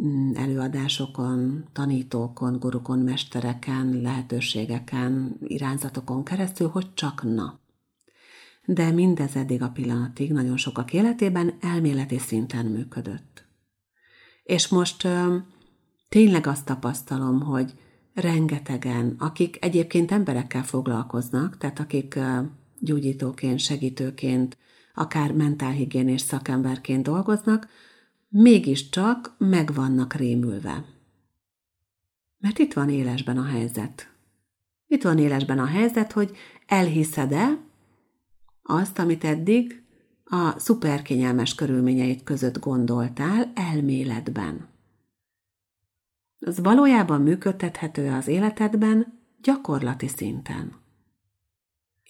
Mm, 0.00 0.34
előadásokon, 0.34 1.64
tanítókon, 1.72 2.58
gurukon, 2.58 2.98
mestereken, 2.98 4.00
lehetőségeken, 4.00 5.36
irányzatokon 5.40 6.24
keresztül, 6.24 6.68
hogy 6.68 6.94
csak 6.94 7.22
na. 7.22 7.60
De 8.64 8.90
mindez 8.90 9.36
eddig 9.36 9.62
a 9.62 9.70
pillanatig 9.70 10.32
nagyon 10.32 10.56
sokak 10.56 10.92
életében 10.92 11.54
elméleti 11.60 12.18
szinten 12.18 12.66
működött. 12.66 13.46
És 14.42 14.68
most 14.68 15.04
ö, 15.04 15.36
tényleg 16.08 16.46
azt 16.46 16.64
tapasztalom, 16.64 17.40
hogy 17.40 17.72
rengetegen, 18.14 19.14
akik 19.18 19.64
egyébként 19.64 20.12
emberekkel 20.12 20.62
foglalkoznak, 20.62 21.58
tehát 21.58 21.78
akik 21.78 22.18
gyógyítóként, 22.82 23.58
segítőként, 23.58 24.56
akár 24.94 25.32
mentálhigiénés 25.32 26.20
szakemberként 26.20 27.02
dolgoznak, 27.02 27.68
mégiscsak 28.28 29.34
meg 29.38 29.74
vannak 29.74 30.14
rémülve. 30.14 30.84
Mert 32.38 32.58
itt 32.58 32.72
van 32.72 32.88
élesben 32.88 33.38
a 33.38 33.44
helyzet. 33.44 34.10
Itt 34.86 35.02
van 35.02 35.18
élesben 35.18 35.58
a 35.58 35.66
helyzet, 35.66 36.12
hogy 36.12 36.36
elhiszed-e 36.66 37.58
azt, 38.62 38.98
amit 38.98 39.24
eddig 39.24 39.82
a 40.24 40.58
szuperkényelmes 40.58 41.54
körülményeit 41.54 42.22
között 42.22 42.58
gondoltál 42.58 43.52
elméletben. 43.54 44.68
Az 46.38 46.60
valójában 46.60 47.22
működtethető 47.22 48.10
az 48.10 48.28
életedben 48.28 49.20
gyakorlati 49.42 50.08
szinten. 50.08 50.81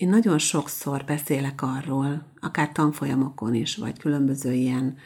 Én 0.03 0.09
nagyon 0.09 0.39
sokszor 0.39 1.05
beszélek 1.05 1.63
arról, 1.63 2.33
akár 2.41 2.73
tanfolyamokon 2.73 3.55
is, 3.55 3.77
vagy 3.77 3.99
különböző 3.99 4.53
ilyen 4.53 4.97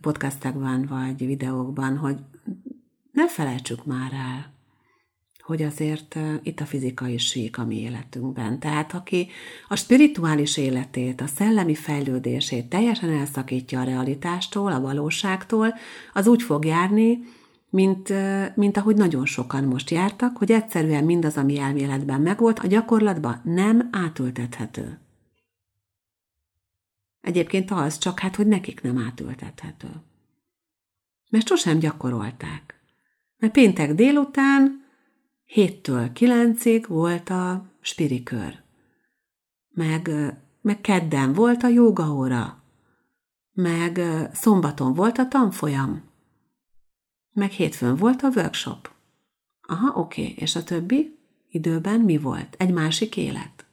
podcastekben 0.00 0.86
vagy 0.86 1.26
videókban, 1.26 1.96
hogy 1.96 2.16
ne 3.12 3.28
felejtsük 3.28 3.84
már 3.84 4.12
el, 4.12 4.52
hogy 5.40 5.62
azért 5.62 6.18
itt 6.42 6.60
a 6.60 6.66
fizika 6.66 7.06
is 7.06 7.26
sík 7.26 7.58
a 7.58 7.64
mi 7.64 7.80
életünkben. 7.80 8.58
Tehát 8.58 8.94
aki 8.94 9.28
a 9.68 9.76
spirituális 9.76 10.56
életét, 10.56 11.20
a 11.20 11.26
szellemi 11.26 11.74
fejlődését 11.74 12.68
teljesen 12.68 13.10
elszakítja 13.10 13.80
a 13.80 13.84
realitástól, 13.84 14.72
a 14.72 14.80
valóságtól, 14.80 15.74
az 16.12 16.26
úgy 16.26 16.42
fog 16.42 16.64
járni, 16.64 17.18
mint, 17.74 18.12
mint 18.56 18.76
ahogy 18.76 18.96
nagyon 18.96 19.26
sokan 19.26 19.64
most 19.64 19.90
jártak, 19.90 20.36
hogy 20.36 20.52
egyszerűen 20.52 21.04
mindaz, 21.04 21.36
ami 21.36 21.58
elméletben 21.58 22.20
megvolt, 22.20 22.58
a 22.58 22.66
gyakorlatban 22.66 23.40
nem 23.44 23.88
átültethető. 23.92 24.98
Egyébként 27.20 27.70
az 27.70 27.98
csak 27.98 28.18
hát, 28.18 28.36
hogy 28.36 28.46
nekik 28.46 28.82
nem 28.82 28.98
átültethető. 28.98 29.88
Mert 31.30 31.46
sosem 31.46 31.78
gyakorolták. 31.78 32.80
Mert 33.36 33.52
péntek 33.52 33.94
délután 33.94 34.84
7-től 35.54 36.10
9-ig 36.14 36.84
volt 36.88 37.30
a 37.30 37.70
spirikör. 37.80 38.62
Meg, 39.68 40.10
meg 40.60 40.80
kedden 40.80 41.32
volt 41.32 41.62
a 41.62 41.68
jogaóra. 41.68 42.62
Meg 43.52 44.00
szombaton 44.32 44.94
volt 44.94 45.18
a 45.18 45.28
tanfolyam. 45.28 46.12
Meg 47.34 47.50
hétfőn 47.50 47.96
volt 47.96 48.22
a 48.22 48.30
workshop. 48.34 48.90
Aha, 49.62 50.00
oké. 50.00 50.22
Okay. 50.22 50.34
És 50.36 50.56
a 50.56 50.64
többi 50.64 51.18
időben 51.50 52.00
mi 52.00 52.18
volt? 52.18 52.54
Egy 52.58 52.72
másik 52.72 53.16
élet. 53.16 53.64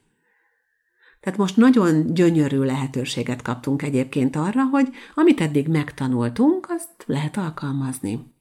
Tehát 1.20 1.40
most 1.40 1.58
nagyon 1.58 2.14
gyönyörű 2.14 2.60
lehetőséget 2.60 3.42
kaptunk 3.42 3.82
egyébként 3.82 4.36
arra, 4.36 4.64
hogy 4.64 4.90
amit 5.16 5.42
eddig 5.42 5.68
megtanultunk, 5.68 6.68
azt 6.70 7.04
lehet 7.06 7.38
alkalmazni. 7.38 8.34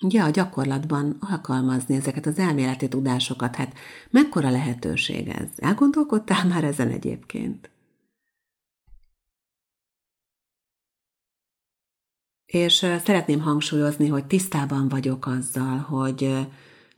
Ugye 0.00 0.22
a 0.22 0.30
gyakorlatban 0.30 1.16
alkalmazni 1.20 1.94
ezeket 1.94 2.26
az 2.26 2.38
elméleti 2.38 2.88
tudásokat, 2.88 3.56
hát 3.56 3.74
mekkora 4.10 4.50
lehetőség 4.50 5.28
ez? 5.28 5.48
Elgondolkodtál 5.56 6.46
már 6.46 6.64
ezen 6.64 6.88
egyébként? 6.88 7.70
És 12.46 12.72
szeretném 13.04 13.40
hangsúlyozni, 13.40 14.08
hogy 14.08 14.24
tisztában 14.24 14.88
vagyok 14.88 15.26
azzal, 15.26 15.78
hogy 15.78 16.46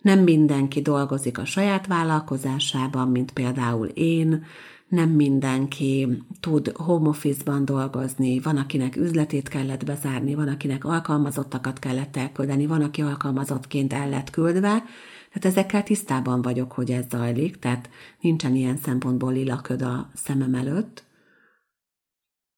nem 0.02 0.18
mindenki 0.18 0.80
dolgozik 0.80 1.38
a 1.38 1.44
saját 1.44 1.86
vállalkozásában, 1.86 3.08
mint 3.08 3.32
például 3.32 3.86
én, 3.86 4.44
nem 4.88 5.08
mindenki 5.10 6.22
tud 6.40 6.72
home 6.76 7.08
office-ban 7.08 7.64
dolgozni, 7.64 8.40
van, 8.40 8.56
akinek 8.56 8.96
üzletét 8.96 9.48
kellett 9.48 9.84
bezárni, 9.84 10.34
van, 10.34 10.48
akinek 10.48 10.84
alkalmazottakat 10.84 11.78
kellett 11.78 12.16
elküldeni, 12.16 12.66
van, 12.66 12.82
aki 12.82 13.02
alkalmazottként 13.02 13.92
el 13.92 14.08
lett 14.08 14.30
küldve, 14.30 14.84
tehát 15.32 15.56
ezekkel 15.56 15.82
tisztában 15.82 16.42
vagyok, 16.42 16.72
hogy 16.72 16.90
ez 16.90 17.04
zajlik, 17.10 17.58
tehát 17.58 17.90
nincsen 18.20 18.54
ilyen 18.54 18.76
szempontból 18.76 19.32
lilaköd 19.32 19.82
a 19.82 20.10
szemem 20.14 20.54
előtt. 20.54 21.04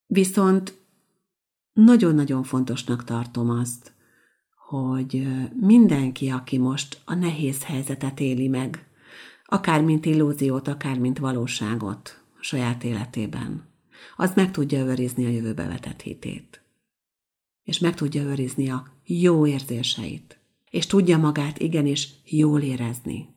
Viszont 0.06 0.79
nagyon-nagyon 1.72 2.42
fontosnak 2.42 3.04
tartom 3.04 3.50
azt, 3.50 3.92
hogy 4.68 5.26
mindenki, 5.60 6.28
aki 6.28 6.58
most 6.58 7.02
a 7.04 7.14
nehéz 7.14 7.64
helyzetet 7.64 8.20
éli 8.20 8.48
meg, 8.48 8.86
akár 9.44 9.82
mint 9.82 10.06
illúziót, 10.06 10.68
akár 10.68 10.98
mint 10.98 11.18
valóságot 11.18 12.22
a 12.38 12.42
saját 12.42 12.84
életében, 12.84 13.68
az 14.16 14.32
meg 14.34 14.50
tudja 14.50 14.78
őrizni 14.84 15.26
a 15.26 15.28
jövőbe 15.28 15.66
vetett 15.66 16.00
hitét. 16.00 16.62
És 17.62 17.78
meg 17.78 17.94
tudja 17.94 18.22
őrizni 18.22 18.70
a 18.70 18.92
jó 19.04 19.46
érzéseit. 19.46 20.38
És 20.70 20.86
tudja 20.86 21.18
magát 21.18 21.58
igenis 21.58 22.08
jól 22.24 22.62
érezni. 22.62 23.28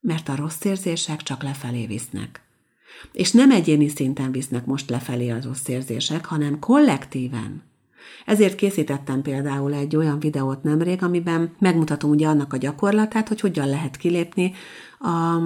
Mert 0.00 0.28
a 0.28 0.36
rossz 0.36 0.64
érzések 0.64 1.22
csak 1.22 1.42
lefelé 1.42 1.86
visznek. 1.86 2.51
És 3.12 3.30
nem 3.32 3.50
egyéni 3.50 3.88
szinten 3.88 4.32
visznek 4.32 4.66
most 4.66 4.90
lefelé 4.90 5.30
az 5.30 5.44
rossz 5.44 5.68
érzések, 5.68 6.24
hanem 6.24 6.58
kollektíven. 6.58 7.62
Ezért 8.26 8.54
készítettem 8.54 9.22
például 9.22 9.74
egy 9.74 9.96
olyan 9.96 10.20
videót 10.20 10.62
nemrég, 10.62 11.02
amiben 11.02 11.54
megmutatom 11.58 12.10
ugye 12.10 12.28
annak 12.28 12.52
a 12.52 12.56
gyakorlatát, 12.56 13.28
hogy 13.28 13.40
hogyan 13.40 13.68
lehet 13.68 13.96
kilépni 13.96 14.52
a 15.00 15.38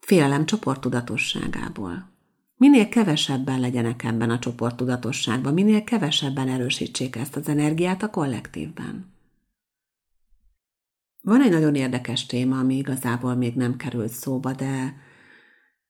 félelem 0.00 0.46
csoporttudatosságából. 0.46 2.12
Minél 2.56 2.88
kevesebben 2.88 3.60
legyenek 3.60 4.04
ebben 4.04 4.30
a 4.30 4.38
csoporttudatosságban, 4.38 5.52
minél 5.52 5.84
kevesebben 5.84 6.48
erősítsék 6.48 7.16
ezt 7.16 7.36
az 7.36 7.48
energiát 7.48 8.02
a 8.02 8.10
kollektívben. 8.10 9.12
Van 11.20 11.42
egy 11.42 11.50
nagyon 11.50 11.74
érdekes 11.74 12.26
téma, 12.26 12.58
ami 12.58 12.76
igazából 12.76 13.34
még 13.34 13.54
nem 13.54 13.76
került 13.76 14.10
szóba, 14.10 14.52
de 14.52 14.96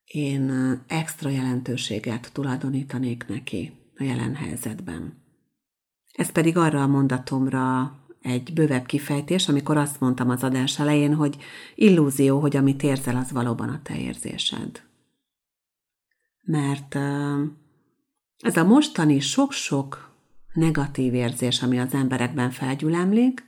én 0.05 0.53
extra 0.87 1.31
jelentőséget 1.31 2.31
tulajdonítanék 2.33 3.27
neki 3.27 3.73
a 3.97 4.03
jelen 4.03 4.35
helyzetben. 4.35 5.23
Ez 6.13 6.33
pedig 6.33 6.57
arra 6.57 6.83
a 6.83 6.87
mondatomra 6.87 7.95
egy 8.21 8.53
bővebb 8.53 8.87
kifejtés, 8.87 9.49
amikor 9.49 9.77
azt 9.77 10.01
mondtam 10.01 10.31
az 10.31 10.43
adás 10.43 10.79
elején, 10.79 11.15
hogy 11.15 11.37
illúzió, 11.75 12.41
hogy 12.41 12.57
amit 12.57 12.83
érzel, 12.83 13.17
az 13.17 13.33
valóban 13.33 13.69
a 13.69 13.83
te 13.83 13.99
érzésed. 13.99 14.83
Mert 16.41 16.95
ez 18.39 18.57
a 18.57 18.65
mostani 18.65 19.21
sok-sok 19.21 20.13
negatív 20.53 21.15
érzés, 21.15 21.63
ami 21.63 21.79
az 21.79 21.95
emberekben 21.95 22.51
felgyülemlik, 22.51 23.45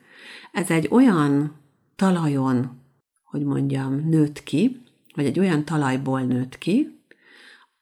ez 0.53 0.71
egy 0.71 0.89
olyan 0.91 1.53
talajon, 1.97 2.81
hogy 3.25 3.45
mondjam, 3.45 4.09
nőtt 4.09 4.43
ki, 4.43 4.86
vagy 5.17 5.25
egy 5.25 5.39
olyan 5.39 5.65
talajból 5.65 6.21
nőtt 6.21 6.59
ki, 6.59 6.99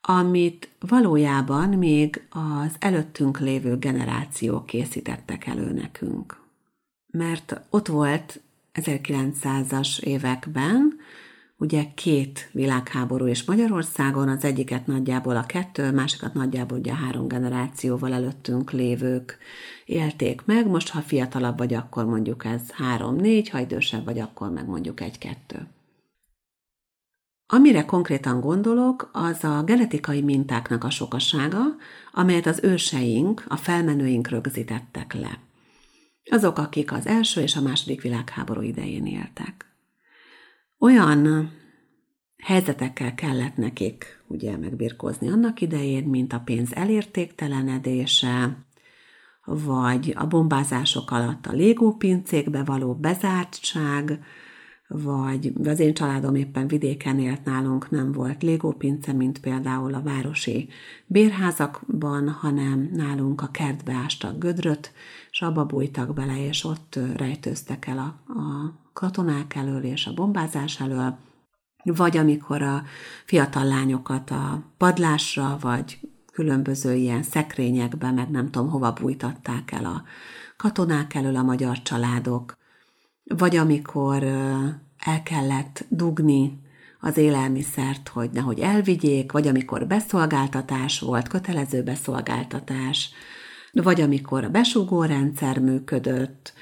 amit 0.00 0.68
valójában 0.80 1.68
még 1.68 2.26
az 2.30 2.74
előttünk 2.78 3.40
lévő 3.40 3.76
generációk 3.76 4.66
készítettek 4.66 5.46
elő 5.46 5.72
nekünk. 5.72 6.40
Mert 7.06 7.60
ott 7.70 7.86
volt 7.86 8.40
1900-as 8.74 10.00
években 10.00 10.98
ugye 11.56 11.84
két 11.94 12.48
világháború 12.52 13.26
is 13.26 13.44
Magyarországon, 13.44 14.28
az 14.28 14.44
egyiket 14.44 14.86
nagyjából 14.86 15.36
a 15.36 15.46
kettő, 15.46 15.92
másikat 15.92 16.34
nagyjából 16.34 16.78
ugye 16.78 16.94
három 16.94 17.28
generációval 17.28 18.12
előttünk 18.12 18.70
lévők 18.70 19.38
élték 19.84 20.44
meg, 20.44 20.66
most 20.66 20.88
ha 20.88 21.00
fiatalabb 21.00 21.58
vagy, 21.58 21.74
akkor 21.74 22.04
mondjuk 22.04 22.44
ez 22.44 22.70
három-négy, 22.70 23.48
ha 23.48 23.58
idősebb 23.58 24.04
vagy, 24.04 24.18
akkor 24.18 24.50
meg 24.50 24.66
mondjuk 24.66 25.00
egy-kettő. 25.00 25.66
Amire 27.46 27.84
konkrétan 27.84 28.40
gondolok, 28.40 29.10
az 29.12 29.44
a 29.44 29.62
genetikai 29.62 30.22
mintáknak 30.22 30.84
a 30.84 30.90
sokasága, 30.90 31.60
amelyet 32.12 32.46
az 32.46 32.60
őseink, 32.62 33.44
a 33.48 33.56
felmenőink 33.56 34.28
rögzítettek 34.28 35.12
le. 35.12 35.38
Azok, 36.30 36.58
akik 36.58 36.92
az 36.92 37.06
első 37.06 37.40
és 37.40 37.56
a 37.56 37.60
második 37.60 38.02
világháború 38.02 38.60
idején 38.60 39.06
éltek. 39.06 39.66
Olyan 40.78 41.50
helyzetekkel 42.42 43.14
kellett 43.14 43.56
nekik 43.56 44.22
ugye 44.26 44.56
megbirkózni 44.56 45.28
annak 45.28 45.60
idején, 45.60 46.04
mint 46.04 46.32
a 46.32 46.42
pénz 46.44 46.74
elértéktelenedése, 46.74 48.56
vagy 49.44 50.12
a 50.16 50.26
bombázások 50.26 51.10
alatt 51.10 51.46
a 51.46 51.52
légópincékbe 51.52 52.64
való 52.64 52.94
bezártság, 52.94 54.24
vagy 54.88 55.52
az 55.64 55.78
én 55.80 55.94
családom 55.94 56.34
éppen 56.34 56.66
vidéken 56.66 57.18
élt 57.18 57.44
nálunk, 57.44 57.90
nem 57.90 58.12
volt 58.12 58.42
légópince, 58.42 59.12
mint 59.12 59.40
például 59.40 59.94
a 59.94 60.02
városi 60.02 60.68
bérházakban, 61.06 62.28
hanem 62.28 62.90
nálunk 62.92 63.40
a 63.40 63.50
kertbe 63.50 63.92
ástak 63.92 64.38
gödröt, 64.38 64.92
és 65.30 65.42
abba 65.42 65.64
bújtak 65.64 66.14
bele, 66.14 66.46
és 66.46 66.64
ott 66.64 66.98
rejtőztek 67.16 67.86
el 67.86 67.98
a, 67.98 68.32
a 68.32 68.72
katonák 68.92 69.54
elől 69.54 69.82
és 69.82 70.06
a 70.06 70.14
bombázás 70.14 70.80
elől, 70.80 71.18
vagy 71.84 72.16
amikor 72.16 72.62
a 72.62 72.82
fiatal 73.24 73.64
lányokat 73.64 74.30
a 74.30 74.62
padlásra, 74.76 75.56
vagy 75.60 75.98
különböző 76.32 76.94
ilyen 76.94 77.22
szekrényekbe, 77.22 78.10
meg 78.10 78.30
nem 78.30 78.50
tudom 78.50 78.70
hova 78.70 78.92
bújtatták 78.92 79.72
el 79.72 79.84
a 79.84 80.02
katonák 80.56 81.14
elől 81.14 81.36
a 81.36 81.42
magyar 81.42 81.82
családok, 81.82 82.56
vagy 83.24 83.56
amikor 83.56 84.22
el 84.98 85.22
kellett 85.24 85.84
dugni 85.88 86.62
az 87.00 87.16
élelmiszert, 87.16 88.08
hogy 88.08 88.30
nehogy 88.30 88.58
elvigyék, 88.58 89.32
vagy 89.32 89.46
amikor 89.46 89.86
beszolgáltatás 89.86 91.00
volt, 91.00 91.28
kötelező 91.28 91.82
beszolgáltatás, 91.82 93.10
vagy 93.72 94.00
amikor 94.00 94.44
a 94.44 94.48
besugó 94.48 95.04
rendszer 95.04 95.58
működött, 95.58 96.52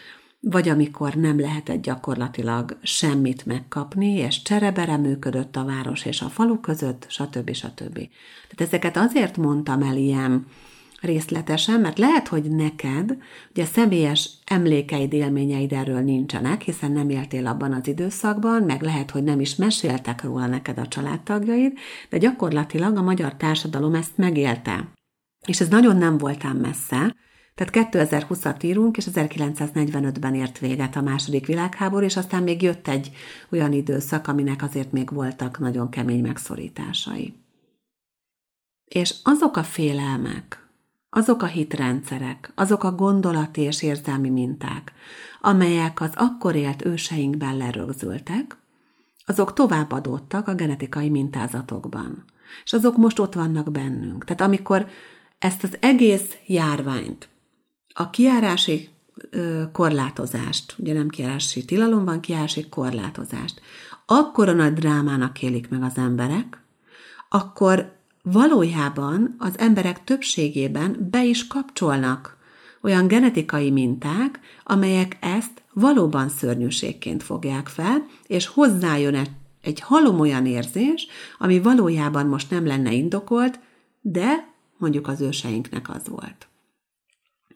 vagy 0.41 0.69
amikor 0.69 1.15
nem 1.15 1.41
lehetett 1.41 1.83
gyakorlatilag 1.83 2.79
semmit 2.83 3.47
megkapni, 3.47 4.13
és 4.13 4.43
cserebere 4.43 4.97
működött 4.97 5.57
a 5.57 5.65
város 5.65 6.05
és 6.05 6.21
a 6.21 6.29
falu 6.29 6.61
között, 6.61 7.07
stb. 7.09 7.53
stb. 7.53 7.95
Tehát 7.95 8.57
ezeket 8.57 8.97
azért 8.97 9.37
mondtam 9.37 9.83
el 9.83 9.97
ilyen 9.97 10.47
részletesen, 11.03 11.81
mert 11.81 11.99
lehet, 11.99 12.29
hogy 12.29 12.51
neked 12.51 13.17
ugye 13.51 13.65
személyes 13.65 14.31
emlékeid, 14.45 15.13
élményeid 15.13 15.73
erről 15.73 16.01
nincsenek, 16.01 16.63
hiszen 16.63 16.93
nem 16.93 17.11
éltél 17.11 17.47
abban 17.47 17.73
az 17.73 17.89
időszakban, 17.89 18.63
meg 18.63 18.83
lehet, 18.83 19.11
hogy 19.11 19.23
nem 19.23 19.41
is 19.41 19.57
meséltek 19.57 20.23
róla 20.23 20.47
neked 20.47 20.79
a 20.79 20.89
családtagjaid, 20.89 21.73
de 22.11 22.19
gyakorlatilag 22.19 22.97
a 22.97 23.03
magyar 23.03 23.35
társadalom 23.35 23.95
ezt 23.95 24.17
megélte. 24.17 24.93
És 25.47 25.61
ez 25.61 25.69
nagyon 25.69 25.97
nem 25.97 26.19
voltám 26.19 26.57
messze, 26.57 27.15
tehát 27.55 27.93
2020-at 27.93 28.65
írunk, 28.65 28.97
és 28.97 29.07
1945-ben 29.15 30.35
ért 30.35 30.59
véget 30.59 30.97
a 30.97 31.01
második 31.01 31.47
világháború, 31.47 32.05
és 32.05 32.17
aztán 32.17 32.43
még 32.43 32.63
jött 32.63 32.89
egy 32.89 33.11
olyan 33.51 33.73
időszak, 33.73 34.29
aminek 34.29 34.63
azért 34.63 34.93
még 34.93 35.11
voltak 35.11 35.59
nagyon 35.59 35.91
kemény 35.91 36.23
megszorításai. 36.23 37.35
És 38.85 39.15
azok 39.23 39.57
a 39.57 39.63
félelmek, 39.63 40.62
azok 41.15 41.43
a 41.43 41.47
hitrendszerek, 41.47 42.53
azok 42.55 42.85
a 42.85 42.93
gondolati 42.93 43.61
és 43.61 43.83
érzelmi 43.83 44.29
minták, 44.29 44.93
amelyek 45.41 46.01
az 46.01 46.11
akkor 46.15 46.55
élt 46.55 46.85
őseinkben 46.85 47.57
lerögzültek, 47.57 48.57
azok 49.27 49.53
továbbadódtak 49.53 50.49
a 50.49 50.55
genetikai 50.55 51.09
mintázatokban. 51.09 52.25
És 52.65 52.73
azok 52.73 52.97
most 52.97 53.19
ott 53.19 53.35
vannak 53.35 53.71
bennünk. 53.71 54.25
Tehát 54.25 54.41
amikor 54.41 54.87
ezt 55.39 55.63
az 55.63 55.77
egész 55.81 56.37
járványt, 56.47 57.29
a 57.95 58.11
kiárási 58.11 58.89
korlátozást, 59.73 60.75
ugye 60.79 60.93
nem 60.93 61.09
kiárási 61.09 61.65
tilalom 61.65 62.05
van, 62.05 62.21
kiárási 62.21 62.69
korlátozást, 62.69 63.61
akkor 64.07 64.49
a 64.49 64.53
nagy 64.53 64.73
drámának 64.73 65.43
élik 65.43 65.69
meg 65.69 65.83
az 65.83 65.97
emberek, 65.97 66.63
akkor 67.29 68.01
valójában 68.23 69.35
az 69.39 69.59
emberek 69.59 70.05
többségében 70.05 71.09
be 71.11 71.25
is 71.25 71.47
kapcsolnak 71.47 72.37
olyan 72.83 73.07
genetikai 73.07 73.71
minták, 73.71 74.41
amelyek 74.65 75.17
ezt 75.21 75.63
valóban 75.73 76.29
szörnyűségként 76.29 77.23
fogják 77.23 77.69
fel, 77.69 78.07
és 78.27 78.47
hozzájön 78.47 79.15
egy, 79.61 79.81
halom 79.81 80.21
olyan 80.21 80.47
érzés, 80.47 81.07
ami 81.39 81.61
valójában 81.61 82.27
most 82.27 82.51
nem 82.51 82.67
lenne 82.67 82.93
indokolt, 82.93 83.61
de 84.01 84.49
mondjuk 84.77 85.09
az 85.09 85.21
őseinknek 85.21 85.89
az 85.89 86.09
volt. 86.09 86.47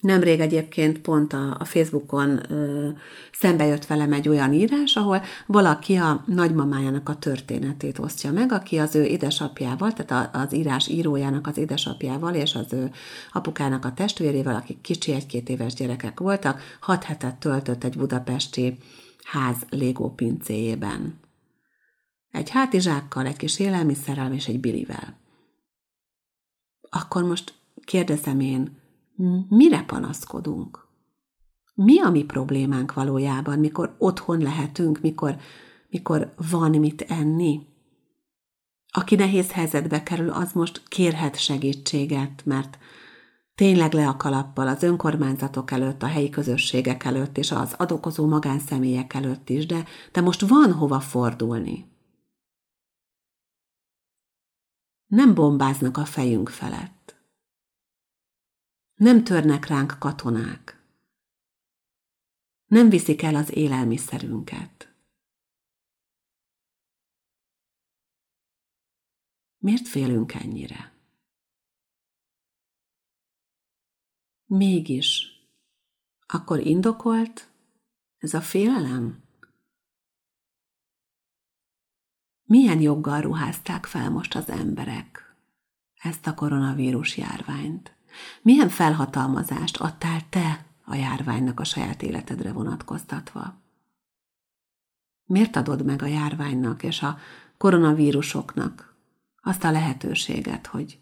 Nemrég 0.06 0.40
egyébként 0.40 0.98
pont 0.98 1.32
a, 1.32 1.56
a 1.58 1.64
Facebookon 1.64 2.52
ö, 2.52 2.88
szembe 3.32 3.64
jött 3.66 3.86
velem 3.86 4.12
egy 4.12 4.28
olyan 4.28 4.52
írás, 4.52 4.96
ahol 4.96 5.22
valaki 5.46 5.96
a 5.96 6.24
nagymamájának 6.26 7.08
a 7.08 7.16
történetét 7.16 7.98
osztja 7.98 8.32
meg, 8.32 8.52
aki 8.52 8.78
az 8.78 8.94
ő 8.94 9.04
édesapjával, 9.04 9.92
tehát 9.92 10.34
az 10.36 10.54
írás 10.54 10.88
írójának 10.88 11.46
az 11.46 11.58
édesapjával 11.58 12.34
és 12.34 12.54
az 12.54 12.72
ő 12.72 12.90
apukának 13.32 13.84
a 13.84 13.92
testvérével, 13.92 14.54
akik 14.54 14.80
kicsi 14.80 15.12
egy-két 15.12 15.48
éves 15.48 15.74
gyerekek 15.74 16.20
voltak, 16.20 16.60
hat 16.80 17.04
hetet 17.04 17.36
töltött 17.36 17.84
egy 17.84 17.96
budapesti 17.96 18.78
ház 19.24 19.56
légó 19.70 20.10
pincéjében. 20.14 21.20
Egy 22.30 22.50
hátizsákkal, 22.50 23.26
egy 23.26 23.36
kis 23.36 23.58
élelmiszerrel 23.58 24.32
és 24.32 24.46
egy 24.46 24.60
bilivel. 24.60 25.16
Akkor 26.90 27.22
most 27.22 27.54
kérdezem 27.84 28.40
én, 28.40 28.84
mire 29.48 29.84
panaszkodunk? 29.84 30.86
Mi 31.74 32.00
a 32.00 32.10
mi 32.10 32.24
problémánk 32.24 32.94
valójában, 32.94 33.58
mikor 33.58 33.94
otthon 33.98 34.38
lehetünk, 34.38 35.00
mikor, 35.00 35.36
mikor 35.88 36.34
van 36.50 36.70
mit 36.70 37.02
enni? 37.02 37.66
Aki 38.88 39.14
nehéz 39.14 39.50
helyzetbe 39.50 40.02
kerül, 40.02 40.30
az 40.30 40.52
most 40.52 40.82
kérhet 40.88 41.38
segítséget, 41.38 42.44
mert 42.44 42.78
tényleg 43.54 43.92
le 43.92 44.08
a 44.08 44.16
kalappal 44.16 44.68
az 44.68 44.82
önkormányzatok 44.82 45.70
előtt, 45.70 46.02
a 46.02 46.06
helyi 46.06 46.30
közösségek 46.30 47.04
előtt, 47.04 47.38
és 47.38 47.52
az 47.52 47.74
adokozó 47.78 48.26
magánszemélyek 48.26 49.14
előtt 49.14 49.48
is, 49.48 49.66
de, 49.66 49.84
de 50.12 50.20
most 50.20 50.40
van 50.40 50.72
hova 50.72 51.00
fordulni. 51.00 51.94
Nem 55.06 55.34
bombáznak 55.34 55.96
a 55.96 56.04
fejünk 56.04 56.48
felett. 56.48 56.95
Nem 58.96 59.24
törnek 59.24 59.66
ránk 59.66 59.96
katonák. 59.98 60.84
Nem 62.66 62.88
viszik 62.88 63.22
el 63.22 63.34
az 63.34 63.56
élelmiszerünket. 63.56 64.94
Miért 69.58 69.88
félünk 69.88 70.34
ennyire? 70.34 70.92
Mégis, 74.44 75.30
akkor 76.26 76.60
indokolt 76.60 77.50
ez 78.18 78.34
a 78.34 78.40
félelem? 78.40 79.24
Milyen 82.42 82.80
joggal 82.80 83.20
ruházták 83.20 83.86
fel 83.86 84.10
most 84.10 84.34
az 84.34 84.48
emberek 84.48 85.36
ezt 85.94 86.26
a 86.26 86.34
koronavírus 86.34 87.16
járványt? 87.16 87.96
Milyen 88.42 88.68
felhatalmazást 88.68 89.76
adtál 89.76 90.28
te 90.28 90.64
a 90.84 90.94
járványnak 90.94 91.60
a 91.60 91.64
saját 91.64 92.02
életedre 92.02 92.52
vonatkoztatva? 92.52 93.54
Miért 95.24 95.56
adod 95.56 95.84
meg 95.84 96.02
a 96.02 96.06
járványnak 96.06 96.82
és 96.82 97.02
a 97.02 97.18
koronavírusoknak 97.56 98.94
azt 99.42 99.64
a 99.64 99.70
lehetőséget, 99.70 100.66
hogy 100.66 100.98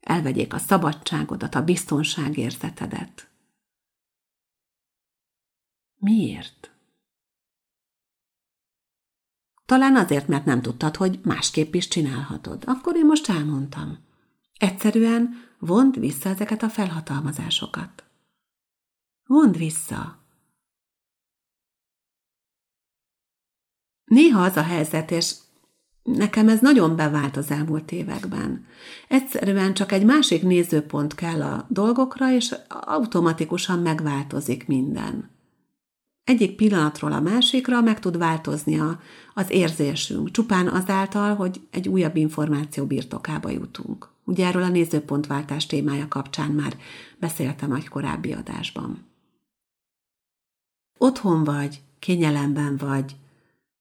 elvegyék 0.00 0.54
a 0.54 0.58
szabadságodat, 0.58 1.54
a 1.54 1.64
biztonságérzetedet? 1.64 3.28
Miért? 5.98 6.74
Talán 9.66 9.96
azért, 9.96 10.28
mert 10.28 10.44
nem 10.44 10.62
tudtad, 10.62 10.96
hogy 10.96 11.20
másképp 11.22 11.74
is 11.74 11.88
csinálhatod. 11.88 12.62
Akkor 12.66 12.96
én 12.96 13.06
most 13.06 13.28
elmondtam. 13.28 13.98
Egyszerűen 14.58 15.34
vond 15.58 15.98
vissza 15.98 16.28
ezeket 16.28 16.62
a 16.62 16.68
felhatalmazásokat. 16.68 18.04
Vond 19.26 19.56
vissza. 19.56 20.18
Néha 24.04 24.42
az 24.42 24.56
a 24.56 24.62
helyzet, 24.62 25.10
és 25.10 25.34
nekem 26.02 26.48
ez 26.48 26.60
nagyon 26.60 26.96
bevált 26.96 27.36
az 27.36 27.50
elmúlt 27.50 27.92
években. 27.92 28.66
Egyszerűen 29.08 29.74
csak 29.74 29.92
egy 29.92 30.04
másik 30.04 30.42
nézőpont 30.42 31.14
kell 31.14 31.42
a 31.42 31.66
dolgokra, 31.68 32.32
és 32.32 32.54
automatikusan 32.68 33.78
megváltozik 33.78 34.66
minden. 34.66 35.33
Egyik 36.24 36.56
pillanatról 36.56 37.12
a 37.12 37.20
másikra 37.20 37.80
meg 37.80 38.00
tud 38.00 38.18
változni 38.18 38.78
a, 38.80 39.00
az 39.34 39.50
érzésünk, 39.50 40.30
csupán 40.30 40.68
azáltal, 40.68 41.34
hogy 41.34 41.60
egy 41.70 41.88
újabb 41.88 42.16
információ 42.16 42.86
birtokába 42.86 43.50
jutunk. 43.50 44.08
Ugye 44.24 44.46
erről 44.46 44.62
a 44.62 44.68
nézőpontváltás 44.68 45.66
témája 45.66 46.08
kapcsán 46.08 46.50
már 46.50 46.76
beszéltem 47.18 47.72
egy 47.72 47.88
korábbi 47.88 48.32
adásban. 48.32 49.06
Otthon 50.98 51.44
vagy, 51.44 51.82
kényelemben 51.98 52.76
vagy, 52.76 53.16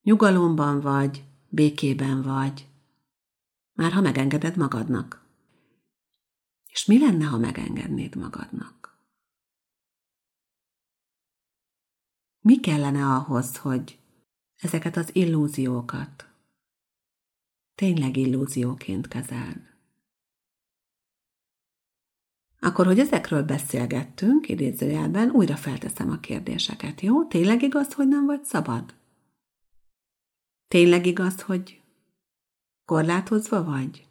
nyugalomban 0.01 0.81
vagy, 0.81 1.23
békében 1.49 2.21
vagy, 2.21 2.67
már 3.73 3.91
ha 3.91 4.01
megengeded 4.01 4.57
magadnak. 4.57 5.21
És 6.65 6.85
mi 6.85 6.99
lenne, 6.99 7.25
ha 7.25 7.37
megengednéd 7.37 8.15
magadnak? 8.15 8.82
Mi 12.43 12.59
kellene 12.59 13.05
ahhoz, 13.05 13.57
hogy 13.57 13.99
ezeket 14.61 14.97
az 14.97 15.15
illúziókat 15.15 16.27
tényleg 17.75 18.17
illúzióként 18.17 19.07
kezeld? 19.07 19.61
Akkor, 22.59 22.85
hogy 22.85 22.99
ezekről 22.99 23.43
beszélgettünk, 23.43 24.49
idézőjelben, 24.49 25.29
újra 25.29 25.55
felteszem 25.55 26.09
a 26.09 26.19
kérdéseket, 26.19 27.01
jó? 27.01 27.25
Tényleg 27.25 27.61
igaz, 27.61 27.93
hogy 27.93 28.07
nem 28.07 28.25
vagy 28.25 28.43
szabad? 28.43 28.93
Tényleg 30.67 31.05
igaz, 31.05 31.41
hogy 31.41 31.81
korlátozva 32.85 33.63
vagy? 33.63 34.07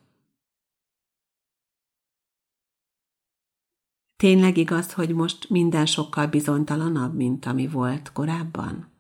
Tényleg 4.22 4.56
igaz, 4.56 4.92
hogy 4.92 5.14
most 5.14 5.50
minden 5.50 5.86
sokkal 5.86 6.26
bizonytalanabb, 6.26 7.14
mint 7.14 7.46
ami 7.46 7.66
volt 7.66 8.12
korábban? 8.12 8.90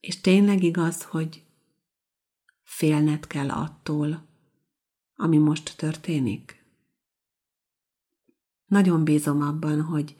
És 0.00 0.20
tényleg 0.20 0.62
igaz, 0.62 1.04
hogy 1.04 1.44
félned 2.62 3.26
kell 3.26 3.50
attól, 3.50 4.26
ami 5.14 5.38
most 5.38 5.76
történik? 5.76 6.64
Nagyon 8.66 9.04
bízom 9.04 9.42
abban, 9.42 9.82
hogy 9.82 10.16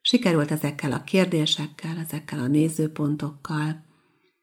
sikerült 0.00 0.50
ezekkel 0.50 0.92
a 0.92 1.04
kérdésekkel, 1.04 1.98
ezekkel 1.98 2.38
a 2.38 2.46
nézőpontokkal 2.46 3.84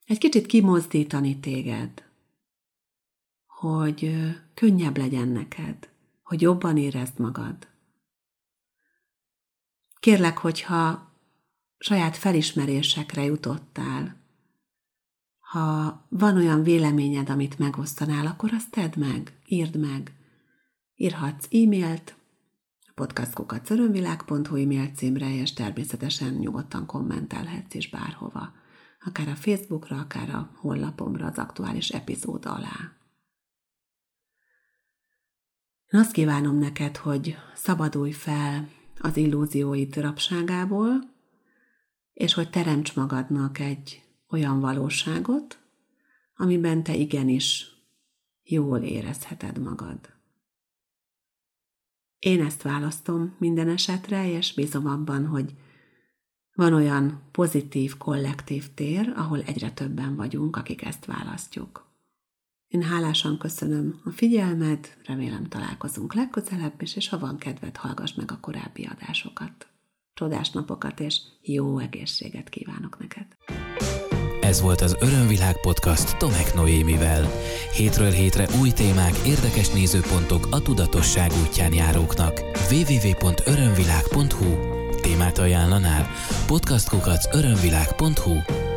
egy 0.06 0.18
kicsit 0.18 0.46
kimozdítani 0.46 1.40
téged, 1.40 2.09
hogy 3.60 4.12
könnyebb 4.54 4.98
legyen 4.98 5.28
neked, 5.28 5.89
hogy 6.24 6.41
jobban 6.41 6.78
érezd 6.78 7.19
magad. 7.19 7.67
Kérlek, 10.00 10.38
hogyha 10.38 11.12
saját 11.78 12.17
felismerésekre 12.17 13.24
jutottál, 13.24 14.15
ha 15.39 16.06
van 16.10 16.36
olyan 16.36 16.63
véleményed, 16.63 17.30
amit 17.30 17.60
megosztanál, 17.60 18.26
akkor 18.26 18.54
azt 18.54 18.72
tedd 18.72 19.00
meg, 19.00 19.34
írd 19.45 19.80
meg. 19.80 20.13
Írhatsz 20.95 21.48
e-mailt, 21.52 22.15
podcastkukacörönvilág.hu 22.95 24.56
e-mail 24.56 24.88
címre, 24.88 25.36
és 25.36 25.54
természetesen 25.54 26.34
nyugodtan 26.34 26.86
kommentelhetsz 26.86 27.74
is 27.74 27.89
bárhova. 27.89 28.54
Akár 29.06 29.28
a 29.28 29.36
Facebookra, 29.36 29.98
akár 29.98 30.30
a 30.30 30.50
honlapomra 30.56 31.26
az 31.26 31.38
aktuális 31.38 31.89
epizód 31.89 32.45
alá. 32.45 32.99
Én 35.91 35.99
azt 35.99 36.12
kívánom 36.12 36.58
neked, 36.58 36.97
hogy 36.97 37.38
szabadulj 37.56 38.12
fel 38.12 38.69
az 38.99 39.17
illúzióid 39.17 39.95
rapságából, 39.95 40.99
és 42.13 42.34
hogy 42.34 42.49
teremts 42.49 42.95
magadnak 42.95 43.60
egy 43.60 44.04
olyan 44.30 44.60
valóságot, 44.60 45.60
amiben 46.36 46.84
te 46.84 46.95
igenis 46.95 47.67
jól 48.43 48.80
érezheted 48.80 49.60
magad. 49.60 49.99
Én 52.19 52.41
ezt 52.41 52.62
választom 52.62 53.36
minden 53.38 53.69
esetre, 53.69 54.32
és 54.32 54.54
bízom 54.54 54.88
abban, 54.88 55.25
hogy 55.25 55.56
van 56.54 56.73
olyan 56.73 57.21
pozitív, 57.32 57.97
kollektív 57.97 58.73
tér, 58.73 59.13
ahol 59.15 59.41
egyre 59.41 59.71
többen 59.71 60.15
vagyunk, 60.15 60.56
akik 60.56 60.82
ezt 60.82 61.06
választjuk. 61.06 61.88
Én 62.70 62.82
hálásan 62.82 63.38
köszönöm 63.38 64.02
a 64.04 64.10
figyelmed, 64.10 64.88
remélem 65.06 65.48
találkozunk 65.48 66.14
legközelebb 66.14 66.82
is, 66.82 66.96
és 66.96 67.10
ha 67.10 67.20
van 67.20 67.38
kedved, 67.38 67.76
hallgass 67.76 68.14
meg 68.14 68.32
a 68.32 68.40
korábbi 68.40 68.86
adásokat. 68.86 69.68
Csodás 70.14 70.50
napokat 70.50 71.00
és 71.00 71.22
jó 71.42 71.80
egészséget 71.80 72.50
kívánok 72.50 73.00
neked! 73.00 73.26
Ez 74.42 74.62
volt 74.62 74.82
az 74.82 74.98
Örömvilág 75.00 75.62
podcast 75.62 76.18
Tomek 76.18 76.54
Noémivel. 76.56 77.28
Hétről 77.74 78.12
hétre 78.12 78.48
új 78.62 78.70
témák, 78.70 79.14
érdekes 79.26 79.70
nézőpontok 79.70 80.48
a 80.52 80.62
tudatosság 80.62 81.32
útján 81.46 81.74
járóknak. 81.74 82.42
www.örömvilág.hu 82.72 84.78
Témát 85.02 85.38
ajánlanál? 85.38 86.08
podcastkukac 86.48 87.36
örömvilág.hu 87.36 88.69